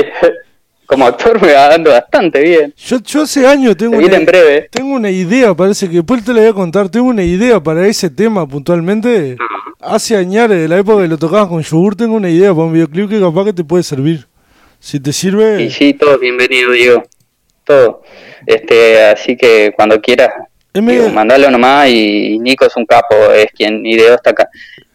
como 0.86 1.06
actor 1.06 1.40
me 1.40 1.52
va 1.52 1.68
dando 1.68 1.90
bastante 1.90 2.42
bien. 2.42 2.74
Yo, 2.76 2.98
yo 3.00 3.22
hace 3.22 3.46
años 3.46 3.76
tengo 3.76 3.96
una, 3.96 4.16
en 4.16 4.26
breve. 4.26 4.68
tengo 4.72 4.94
una 4.94 5.10
idea, 5.10 5.54
parece 5.54 5.88
que 5.88 5.96
después 5.96 6.24
te 6.24 6.32
la 6.32 6.40
voy 6.40 6.48
a 6.50 6.52
contar, 6.52 6.88
tengo 6.88 7.06
una 7.06 7.22
idea 7.22 7.60
para 7.60 7.86
ese 7.86 8.10
tema 8.10 8.46
puntualmente. 8.46 9.36
Hace 9.80 10.16
años, 10.16 10.48
de 10.48 10.68
la 10.68 10.78
época 10.78 11.02
que 11.02 11.08
lo 11.08 11.16
tocabas 11.16 11.48
con 11.48 11.62
Yogur, 11.62 11.96
tengo 11.96 12.16
una 12.16 12.28
idea 12.28 12.50
para 12.50 12.64
un 12.64 12.72
videoclip 12.72 13.08
que 13.08 13.20
capaz 13.20 13.44
que 13.46 13.52
te 13.52 13.64
puede 13.64 13.82
servir. 13.82 14.26
Si 14.78 14.98
te 15.00 15.12
sirve... 15.12 15.62
Y 15.62 15.70
sí, 15.70 15.94
todo 15.94 16.18
bienvenido, 16.18 16.72
Diego. 16.72 17.02
Todo. 17.64 18.02
Este, 18.44 19.02
así 19.04 19.36
que 19.36 19.72
cuando 19.74 20.00
quieras, 20.00 20.30
mandalo 21.14 21.50
nomás 21.50 21.88
y 21.88 22.38
Nico 22.40 22.66
es 22.66 22.76
un 22.76 22.84
capo, 22.84 23.14
es 23.32 23.46
quien 23.52 23.86
ideó 23.86 24.14
esta, 24.14 24.34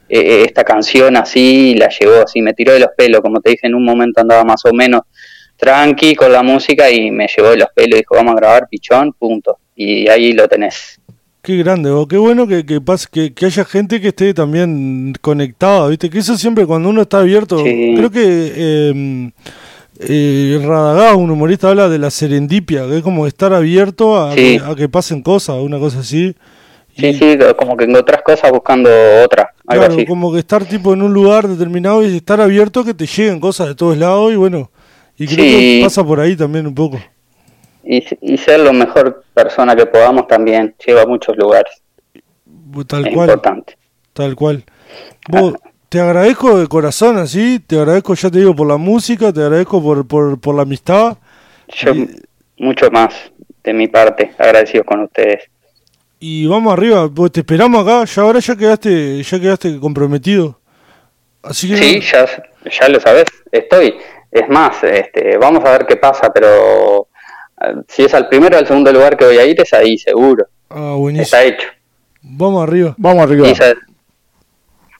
eh, 0.07 0.43
esta 0.45 0.63
canción 0.63 1.17
así, 1.17 1.71
y 1.71 1.75
la 1.75 1.89
llevó 1.89 2.23
así, 2.23 2.41
me 2.41 2.53
tiró 2.53 2.73
de 2.73 2.79
los 2.79 2.89
pelos, 2.95 3.21
como 3.21 3.41
te 3.41 3.51
dije, 3.51 3.67
en 3.67 3.75
un 3.75 3.85
momento 3.85 4.21
andaba 4.21 4.43
más 4.43 4.63
o 4.65 4.73
menos 4.73 5.01
tranqui 5.57 6.15
con 6.15 6.31
la 6.31 6.43
música 6.43 6.89
y 6.89 7.11
me 7.11 7.27
llevó 7.27 7.49
de 7.49 7.57
los 7.57 7.69
pelos 7.73 7.97
y 7.97 8.01
dijo, 8.01 8.15
vamos 8.15 8.33
a 8.33 8.37
grabar 8.37 8.67
pichón, 8.69 9.13
punto. 9.13 9.57
Y 9.75 10.07
ahí 10.09 10.33
lo 10.33 10.47
tenés. 10.47 10.99
Qué 11.41 11.57
grande, 11.57 11.91
o 11.91 12.07
qué 12.07 12.17
bueno 12.17 12.47
que, 12.47 12.65
que, 12.65 12.81
pase, 12.81 13.07
que, 13.11 13.33
que, 13.33 13.45
haya 13.45 13.63
gente 13.65 14.01
que 14.01 14.07
esté 14.07 14.33
también 14.33 15.13
conectada, 15.21 15.87
¿viste? 15.89 16.09
Que 16.09 16.19
eso 16.19 16.37
siempre 16.37 16.65
cuando 16.65 16.89
uno 16.89 17.03
está 17.03 17.19
abierto, 17.19 17.57
creo 17.61 18.09
que 18.09 18.51
eh, 18.55 19.31
eh, 19.99 20.59
Radagá, 20.63 21.15
un 21.15 21.29
humorista, 21.29 21.69
habla 21.69 21.87
de 21.87 21.99
la 21.99 22.09
serendipia, 22.09 22.87
que 22.87 22.97
es 22.97 23.03
como 23.03 23.27
estar 23.27 23.53
abierto 23.53 24.17
a, 24.17 24.33
que, 24.33 24.59
a 24.63 24.75
que 24.75 24.89
pasen 24.89 25.21
cosas, 25.21 25.57
una 25.57 25.77
cosa 25.77 25.99
así. 25.99 26.35
Sí, 26.95 27.13
sí, 27.13 27.37
como 27.57 27.75
que 27.75 27.85
encontrás 27.85 28.21
cosas 28.21 28.51
buscando 28.51 28.89
otra. 29.23 29.53
Algo 29.67 29.85
claro, 29.87 30.05
como 30.07 30.31
que 30.31 30.39
estar 30.39 30.63
tipo 30.63 30.93
en 30.93 31.01
un 31.01 31.13
lugar 31.13 31.47
determinado 31.47 32.03
y 32.03 32.15
estar 32.15 32.39
abierto 32.39 32.85
que 32.85 32.93
te 32.93 33.05
lleguen 33.05 33.39
cosas 33.39 33.67
de 33.67 33.75
todos 33.75 33.97
lados 33.97 34.31
y 34.31 34.35
bueno, 34.37 34.71
y 35.17 35.27
creo 35.27 35.45
que 35.45 35.81
pasa 35.83 36.03
por 36.03 36.19
ahí 36.19 36.35
también 36.35 36.67
un 36.67 36.75
poco. 36.75 36.99
Y, 37.83 38.03
y 38.21 38.37
ser 38.37 38.61
lo 38.61 38.73
mejor 38.73 39.23
persona 39.33 39.75
que 39.75 39.85
podamos 39.85 40.27
también 40.27 40.73
lleva 40.85 41.01
a 41.01 41.05
muchos 41.05 41.35
lugares. 41.37 41.81
Tal 42.87 43.07
es 43.07 43.13
cual. 43.13 43.29
importante. 43.29 43.77
Tal 44.13 44.35
cual. 44.35 44.63
Vos, 45.29 45.55
te 45.89 45.99
agradezco 45.99 46.57
de 46.57 46.67
corazón 46.67 47.17
así, 47.17 47.59
te 47.59 47.77
agradezco, 47.77 48.13
ya 48.15 48.29
te 48.29 48.39
digo, 48.39 48.55
por 48.55 48.67
la 48.67 48.77
música, 48.77 49.31
te 49.31 49.41
agradezco 49.41 49.81
por, 49.81 50.07
por, 50.07 50.39
por 50.39 50.55
la 50.55 50.63
amistad. 50.63 51.17
Yo 51.67 51.93
y, 51.93 52.09
mucho 52.57 52.89
más 52.91 53.13
de 53.63 53.73
mi 53.73 53.87
parte, 53.87 54.31
agradecido 54.37 54.83
con 54.83 55.01
ustedes. 55.01 55.43
Y 56.19 56.47
vamos 56.47 56.73
arriba, 56.73 57.09
pues 57.13 57.31
te 57.31 57.41
esperamos 57.41 57.85
acá, 57.85 58.05
ya 58.05 58.21
ahora 58.21 58.39
ya 58.39 58.55
quedaste, 58.55 59.21
ya 59.21 59.39
quedaste 59.39 59.79
comprometido. 59.79 60.59
Así 61.43 61.69
que 61.69 61.77
sí, 61.77 62.01
ya, 62.01 62.25
ya 62.69 62.89
lo 62.89 62.99
sabes, 62.99 63.25
estoy. 63.51 63.95
Es 64.31 64.49
más, 64.49 64.83
este, 64.83 65.37
vamos 65.37 65.63
a 65.65 65.71
ver 65.71 65.85
qué 65.85 65.97
pasa, 65.97 66.31
pero 66.33 67.07
si 67.87 68.03
es 68.03 68.13
al 68.13 68.27
primero 68.27 68.57
o 68.57 68.59
al 68.59 68.67
segundo 68.67 68.91
lugar 68.91 69.17
que 69.17 69.25
voy 69.25 69.37
a 69.37 69.45
ir, 69.45 69.59
es 69.59 69.73
ahí, 69.73 69.97
seguro. 69.97 70.47
Ah, 70.69 70.95
buenísimo. 70.97 71.23
Está 71.23 71.43
hecho. 71.43 71.67
Vamos 72.21 72.67
arriba. 72.67 72.95
Vamos 72.97 73.23
arriba. 73.23 73.47
Y, 73.47 73.53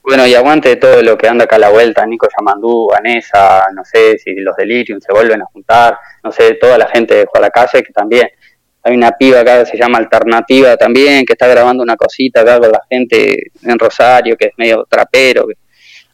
bueno, 0.04 0.28
y 0.28 0.36
aguante 0.36 0.76
todo 0.76 1.02
lo 1.02 1.18
que 1.18 1.28
anda 1.28 1.46
acá 1.46 1.56
a 1.56 1.60
la 1.60 1.70
vuelta, 1.70 2.06
Nico 2.06 2.28
Yamandú, 2.38 2.90
Vanessa, 2.92 3.66
no 3.74 3.84
sé 3.84 4.20
si 4.20 4.36
los 4.36 4.56
Delirium 4.56 5.00
se 5.02 5.12
vuelven 5.12 5.42
a 5.42 5.46
juntar, 5.46 5.98
no 6.24 6.32
sé, 6.32 6.54
toda 6.54 6.78
la 6.78 6.88
gente 6.88 7.16
de 7.16 7.28
la 7.42 7.50
calle 7.50 7.84
que 7.84 7.92
también. 7.92 8.30
Hay 8.86 8.96
una 8.96 9.12
piba 9.12 9.40
acá 9.40 9.64
que 9.64 9.72
se 9.72 9.78
llama 9.78 9.98
Alternativa 9.98 10.78
también, 10.78 11.26
que 11.26 11.34
está 11.34 11.48
grabando 11.48 11.82
una 11.82 11.96
cosita 11.96 12.42
acá 12.42 12.60
con 12.60 12.72
la 12.72 12.82
gente 12.88 13.52
en 13.64 13.80
Rosario, 13.80 14.38
que 14.38 14.46
es 14.46 14.52
medio 14.58 14.86
trapero. 14.88 15.48
Que 15.48 15.56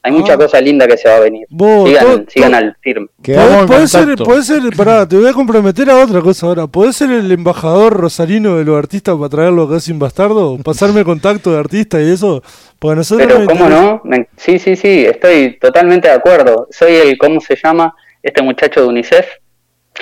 hay 0.01 0.13
mucha 0.13 0.33
ah. 0.33 0.37
cosa 0.37 0.61
linda 0.61 0.87
que 0.87 0.95
se 0.95 1.09
va 1.09 1.17
a 1.17 1.19
venir. 1.19 1.45
Vos, 1.49 1.89
sigan, 2.29 2.55
al 2.55 2.77
firme. 2.79 3.07
Puede, 3.21 3.67
puede 3.67 3.87
ser, 3.87 4.15
puede 4.15 4.41
ser, 4.41 4.61
pará, 4.75 5.05
te 5.05 5.17
voy 5.17 5.27
a 5.27 5.33
comprometer 5.33 5.89
a 5.89 5.97
otra 6.01 6.21
cosa 6.21 6.47
ahora. 6.47 6.65
¿Podés 6.65 6.95
ser 6.95 7.11
el 7.11 7.29
embajador 7.29 7.93
rosarino 7.93 8.57
de 8.57 8.63
los 8.63 8.77
artistas 8.77 9.17
para 9.17 9.27
traerlo 9.27 9.63
acá 9.63 9.81
sin 9.81 9.99
bastardo? 9.99 10.57
Pasarme 10.63 11.03
contacto 11.03 11.51
de 11.51 11.59
artistas 11.59 12.01
y 12.01 12.09
eso. 12.09 12.41
Porque 12.79 12.95
nosotros 12.95 13.27
Pero, 13.27 13.45
¿cómo 13.45 13.67
no? 13.67 14.01
Me, 14.05 14.29
sí, 14.37 14.59
sí, 14.59 14.77
sí, 14.77 15.05
estoy 15.05 15.59
totalmente 15.59 16.07
de 16.07 16.13
acuerdo. 16.13 16.67
Soy 16.71 16.95
el, 16.95 17.17
¿cómo 17.17 17.41
se 17.41 17.57
llama? 17.61 17.93
Este 18.23 18.41
muchacho 18.41 18.81
de 18.81 18.87
UNICEF. 18.87 19.27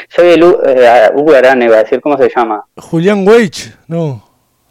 Soy 0.08 0.30
el 0.30 0.44
eh, 0.44 1.10
Hugo 1.14 1.34
Arane, 1.34 1.68
va 1.68 1.78
a 1.78 1.84
decir, 1.84 2.00
¿cómo 2.02 2.18
se 2.18 2.30
llama? 2.34 2.66
Julián 2.78 3.28
Weich, 3.28 3.74
no. 3.88 4.24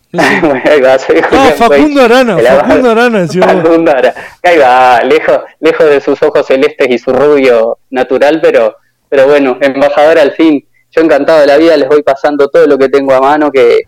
No 0.12 0.23
sé. 0.23 0.41
bueno, 0.41 0.99
soy 0.99 1.21
ah, 1.31 1.53
Facundo 1.55 2.03
Arana, 2.03 2.38
Facundo 2.38 2.91
Arana, 2.91 3.29
sí, 3.29 3.41
Facundo 3.41 3.91
Arana. 3.91 4.14
Ahí 4.43 4.57
va, 4.57 5.01
lejos, 5.03 5.41
lejos 5.61 5.87
de 5.87 6.01
sus 6.01 6.23
ojos 6.23 6.47
celestes 6.47 6.88
y 6.88 6.99
su 6.99 7.12
rubio 7.12 7.79
natural, 7.91 8.41
pero, 8.43 8.77
pero 9.09 9.27
bueno, 9.27 9.59
embajador 9.61 10.19
al 10.19 10.33
fin. 10.33 10.67
Yo 10.91 11.03
encantado 11.03 11.41
de 11.41 11.47
la 11.47 11.59
vida, 11.59 11.77
les 11.77 11.88
voy 11.88 12.03
pasando 12.03 12.49
todo 12.49 12.67
lo 12.67 12.79
que 12.79 12.88
tengo 12.88 13.12
a 13.12 13.21
mano, 13.21 13.51
que, 13.51 13.81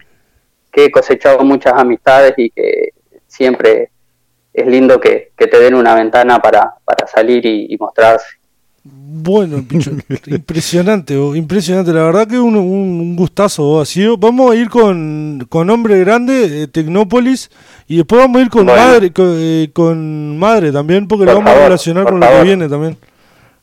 que 0.70 0.84
he 0.84 0.90
cosechado 0.90 1.42
muchas 1.42 1.72
amistades 1.72 2.34
y 2.36 2.50
que 2.50 2.90
siempre 3.26 3.90
es 4.52 4.66
lindo 4.66 5.00
que, 5.00 5.32
que 5.34 5.46
te 5.46 5.58
den 5.58 5.74
una 5.74 5.94
ventana 5.94 6.38
para, 6.38 6.74
para 6.84 7.06
salir 7.06 7.46
y, 7.46 7.72
y 7.72 7.76
mostrarse. 7.78 8.39
Bueno, 8.82 9.62
picho, 9.68 9.90
impresionante, 10.26 11.16
oh, 11.16 11.34
impresionante. 11.34 11.92
La 11.92 12.04
verdad 12.04 12.26
que 12.26 12.38
un, 12.38 12.56
un, 12.56 13.00
un 13.00 13.16
gustazo 13.16 13.62
oh, 13.62 13.80
ha 13.80 13.84
sido. 13.84 14.16
Vamos 14.16 14.50
a 14.50 14.54
ir 14.54 14.70
con, 14.70 15.46
con 15.50 15.68
Hombre 15.68 16.00
Grande, 16.00 16.62
eh, 16.62 16.66
Tecnópolis, 16.66 17.50
y 17.86 17.98
después 17.98 18.22
vamos 18.22 18.38
a 18.38 18.44
ir 18.44 18.50
con 18.50 18.66
Bueno. 18.66 18.82
Madre 18.82 19.12
con, 19.12 19.34
eh, 19.36 19.70
con 19.74 20.38
Madre 20.38 20.72
también, 20.72 21.06
porque 21.06 21.26
lo 21.26 21.34
Por 21.34 21.44
vamos 21.44 21.58
a 21.58 21.64
relacionar 21.64 22.04
con 22.04 22.20
lo 22.20 22.26
que 22.26 22.42
viene 22.42 22.68
también. 22.68 22.96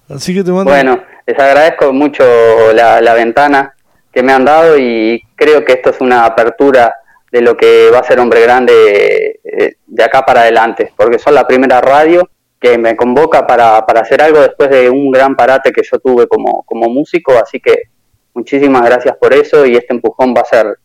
Así 0.07 0.35
que 0.35 0.43
te 0.43 0.51
mando. 0.51 0.71
Bueno, 0.71 1.01
les 1.25 1.39
agradezco 1.39 1.91
mucho 1.91 2.23
la, 2.73 3.01
la 3.01 3.13
ventana 3.15 3.73
que 4.13 4.21
me 4.21 4.33
han 4.33 4.45
dado 4.45 4.77
y 4.77 5.21
creo 5.35 5.65
que 5.65 5.73
esto 5.73 5.89
es 5.89 5.99
una 5.99 6.25
apertura 6.25 6.93
de 7.31 7.41
lo 7.41 7.57
que 7.57 7.89
va 7.91 7.99
a 7.99 8.03
ser 8.03 8.19
Hombre 8.19 8.41
Grande 8.41 9.39
eh, 9.43 9.75
de 9.85 10.03
acá 10.03 10.23
para 10.23 10.41
adelante, 10.41 10.93
porque 10.95 11.17
son 11.17 11.33
la 11.33 11.47
primera 11.47 11.81
radio 11.81 12.29
que 12.59 12.77
me 12.77 12.95
convoca 12.95 13.45
para, 13.45 13.85
para 13.85 14.01
hacer 14.01 14.21
algo 14.21 14.41
después 14.41 14.69
de 14.69 14.89
un 14.89 15.11
gran 15.11 15.35
parate 15.35 15.71
que 15.71 15.81
yo 15.89 15.99
tuve 15.99 16.27
como, 16.27 16.63
como 16.63 16.89
músico, 16.89 17.33
así 17.33 17.59
que 17.59 17.83
muchísimas 18.33 18.83
gracias 18.83 19.15
por 19.17 19.33
eso 19.33 19.65
y 19.65 19.75
este 19.75 19.93
empujón 19.93 20.33
va 20.35 20.41
a 20.41 20.45
ser 20.45 20.77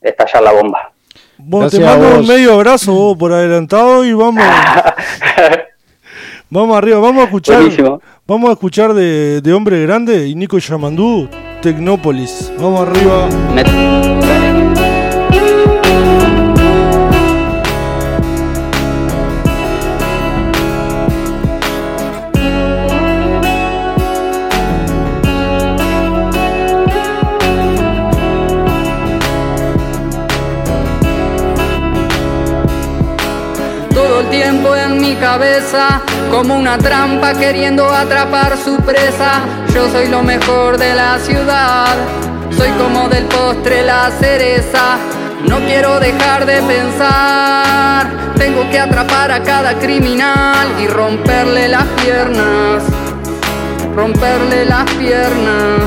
estallar 0.00 0.42
la 0.42 0.52
bomba. 0.52 0.92
Bueno, 1.36 1.68
te 1.68 1.78
Gracias 1.78 2.00
mando 2.00 2.20
un 2.20 2.26
medio 2.26 2.54
abrazo 2.54 2.92
vos, 2.92 3.18
por 3.18 3.32
adelantado 3.32 4.04
y 4.04 4.12
vamos, 4.12 4.44
vamos 6.50 6.76
arriba, 6.76 7.00
vamos 7.00 7.22
a 7.22 7.24
escuchar, 7.24 7.56
Buenísimo. 7.56 8.00
vamos 8.26 8.50
a 8.50 8.52
escuchar 8.52 8.94
de, 8.94 9.40
de 9.40 9.52
Hombre 9.52 9.82
Grande 9.82 10.28
y 10.28 10.34
Nico 10.34 10.58
Yamandú, 10.58 11.28
Tecnópolis. 11.60 12.52
Vamos 12.58 12.88
arriba. 12.88 13.28
Cabeza, 35.16 36.00
como 36.30 36.56
una 36.56 36.78
trampa 36.78 37.34
queriendo 37.34 37.92
atrapar 37.92 38.56
su 38.56 38.76
presa. 38.78 39.42
Yo 39.74 39.90
soy 39.90 40.08
lo 40.08 40.22
mejor 40.22 40.78
de 40.78 40.94
la 40.94 41.18
ciudad, 41.18 41.94
soy 42.56 42.70
como 42.70 43.08
del 43.08 43.24
postre 43.24 43.82
la 43.82 44.10
cereza. 44.10 44.98
No 45.48 45.58
quiero 45.58 46.00
dejar 46.00 46.46
de 46.46 46.62
pensar, 46.62 48.06
tengo 48.36 48.68
que 48.70 48.78
atrapar 48.78 49.30
a 49.30 49.42
cada 49.42 49.74
criminal 49.78 50.68
y 50.80 50.86
romperle 50.86 51.68
las 51.68 51.84
piernas, 52.02 52.82
romperle 53.94 54.64
las 54.64 54.90
piernas. 54.92 55.82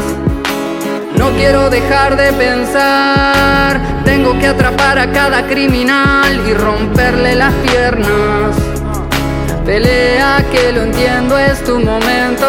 No 1.17 1.31
quiero 1.31 1.69
dejar 1.71 2.15
de 2.15 2.31
pensar, 2.33 3.81
tengo 4.05 4.37
que 4.37 4.47
atrapar 4.47 4.99
a 4.99 5.11
cada 5.11 5.47
criminal 5.47 6.39
y 6.47 6.53
romperle 6.53 7.35
las 7.35 7.53
piernas. 7.55 8.66
Pelea 9.67 10.45
que 10.49 10.71
lo 10.71 10.83
entiendo, 10.83 11.37
es 11.37 11.61
tu 11.61 11.77
momento. 11.77 12.47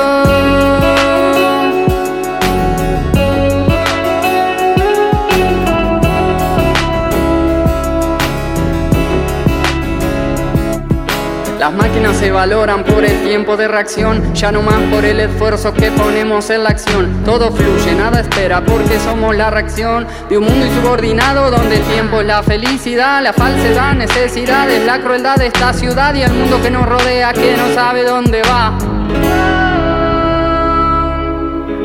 Máquinas 11.79 12.17
se 12.17 12.33
valoran 12.33 12.83
por 12.83 13.05
el 13.05 13.23
tiempo 13.23 13.57
de 13.57 13.69
reacción, 13.69 14.35
ya 14.35 14.51
no 14.51 14.63
más 14.63 14.81
por 14.91 15.05
el 15.05 15.21
esfuerzo 15.21 15.73
que 15.73 15.93
ponemos 15.93 16.51
en 16.51 16.65
la 16.65 16.71
acción. 16.71 17.23
Todo 17.25 17.53
fluye, 17.53 17.95
nada 17.95 18.21
espera, 18.21 18.65
porque 18.65 18.99
somos 18.99 19.37
la 19.37 19.49
reacción 19.49 20.05
de 20.29 20.39
un 20.39 20.45
mundo 20.45 20.67
insubordinado 20.67 21.53
donde 21.53 21.77
el 21.77 21.83
tiempo 21.83 22.21
es 22.21 22.27
la 22.27 22.43
felicidad, 22.43 23.23
la 23.23 23.33
falsedad, 23.33 23.95
necesidad, 23.95 24.69
es 24.69 24.85
la 24.85 24.99
crueldad 24.99 25.37
de 25.37 25.47
esta 25.47 25.73
ciudad 25.73 26.13
y 26.15 26.23
el 26.23 26.33
mundo 26.33 26.61
que 26.61 26.71
nos 26.71 26.85
rodea 26.85 27.33
que 27.33 27.57
no 27.57 27.73
sabe 27.73 28.03
dónde 28.03 28.43
va. 28.43 28.77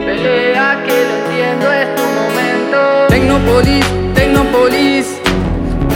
Pelea 0.03 0.83
que 0.87 1.05
lo 1.05 1.15
entiendo, 1.23 1.71
es 1.71 1.95
tu 1.95 2.01
momento. 2.01 3.07
Tecnopolis, 3.09 3.85
Tecnopolis, 4.15 5.07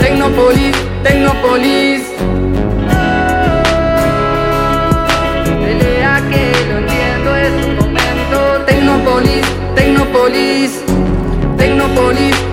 Tecnopolis, 0.00 0.76
Tecnopolis. 1.02 2.27
Tecnopolis, 12.08 12.30
Tecnopolis. 12.30 12.47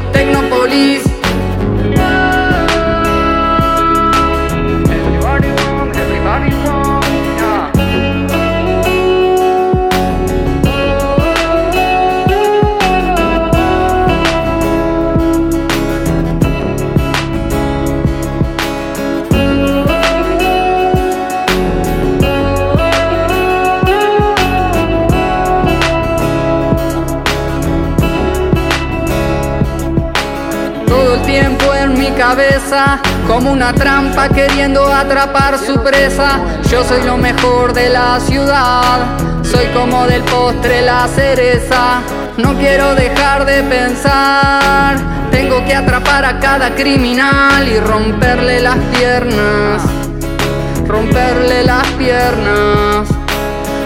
Como 33.27 33.51
una 33.51 33.73
trampa 33.73 34.27
queriendo 34.29 34.85
atrapar 34.91 35.57
su 35.57 35.81
presa. 35.81 36.39
Yo 36.69 36.83
soy 36.83 37.03
lo 37.03 37.17
mejor 37.17 37.73
de 37.73 37.89
la 37.89 38.19
ciudad, 38.19 39.17
soy 39.43 39.65
como 39.67 40.05
del 40.07 40.21
postre 40.23 40.81
la 40.81 41.07
cereza. 41.07 42.01
No 42.37 42.53
quiero 42.55 42.95
dejar 42.95 43.45
de 43.45 43.63
pensar, 43.63 44.97
tengo 45.31 45.63
que 45.65 45.73
atrapar 45.73 46.25
a 46.25 46.39
cada 46.39 46.75
criminal 46.75 47.67
y 47.67 47.79
romperle 47.79 48.59
las 48.61 48.77
piernas, 48.97 49.81
romperle 50.85 51.63
las 51.63 51.87
piernas. 51.91 53.07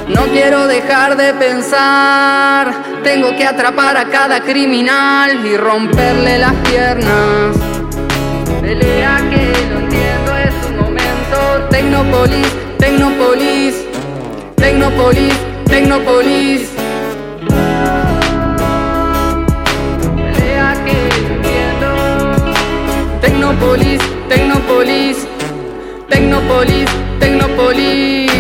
No 0.08 0.24
quiero 0.32 0.66
dejar 0.66 1.16
de 1.16 1.34
pensar, 1.36 2.74
tengo 3.04 3.36
que 3.38 3.46
atrapar 3.46 3.98
a 3.98 4.06
cada 4.06 4.42
criminal 4.42 5.46
y 5.46 5.56
romperle 5.56 6.40
las 6.40 6.54
piernas. 6.68 7.69
Pelea 8.70 9.18
que 9.32 9.52
lo 9.68 9.80
entiendo, 9.80 10.38
es 10.38 10.54
un 10.70 10.78
momento. 10.78 11.38
Tecnopolis, 11.72 12.48
Tecnopolis, 12.78 13.74
Tecnopolis, 14.58 15.34
Tecnopolis. 15.66 16.70
Pelea 20.36 20.84
que 20.86 20.98
lo 21.20 21.30
entiendo. 21.34 21.90
Tecnopolis, 23.22 24.02
Tecnopolis, 24.30 25.18
Tecnopolis. 27.20 28.39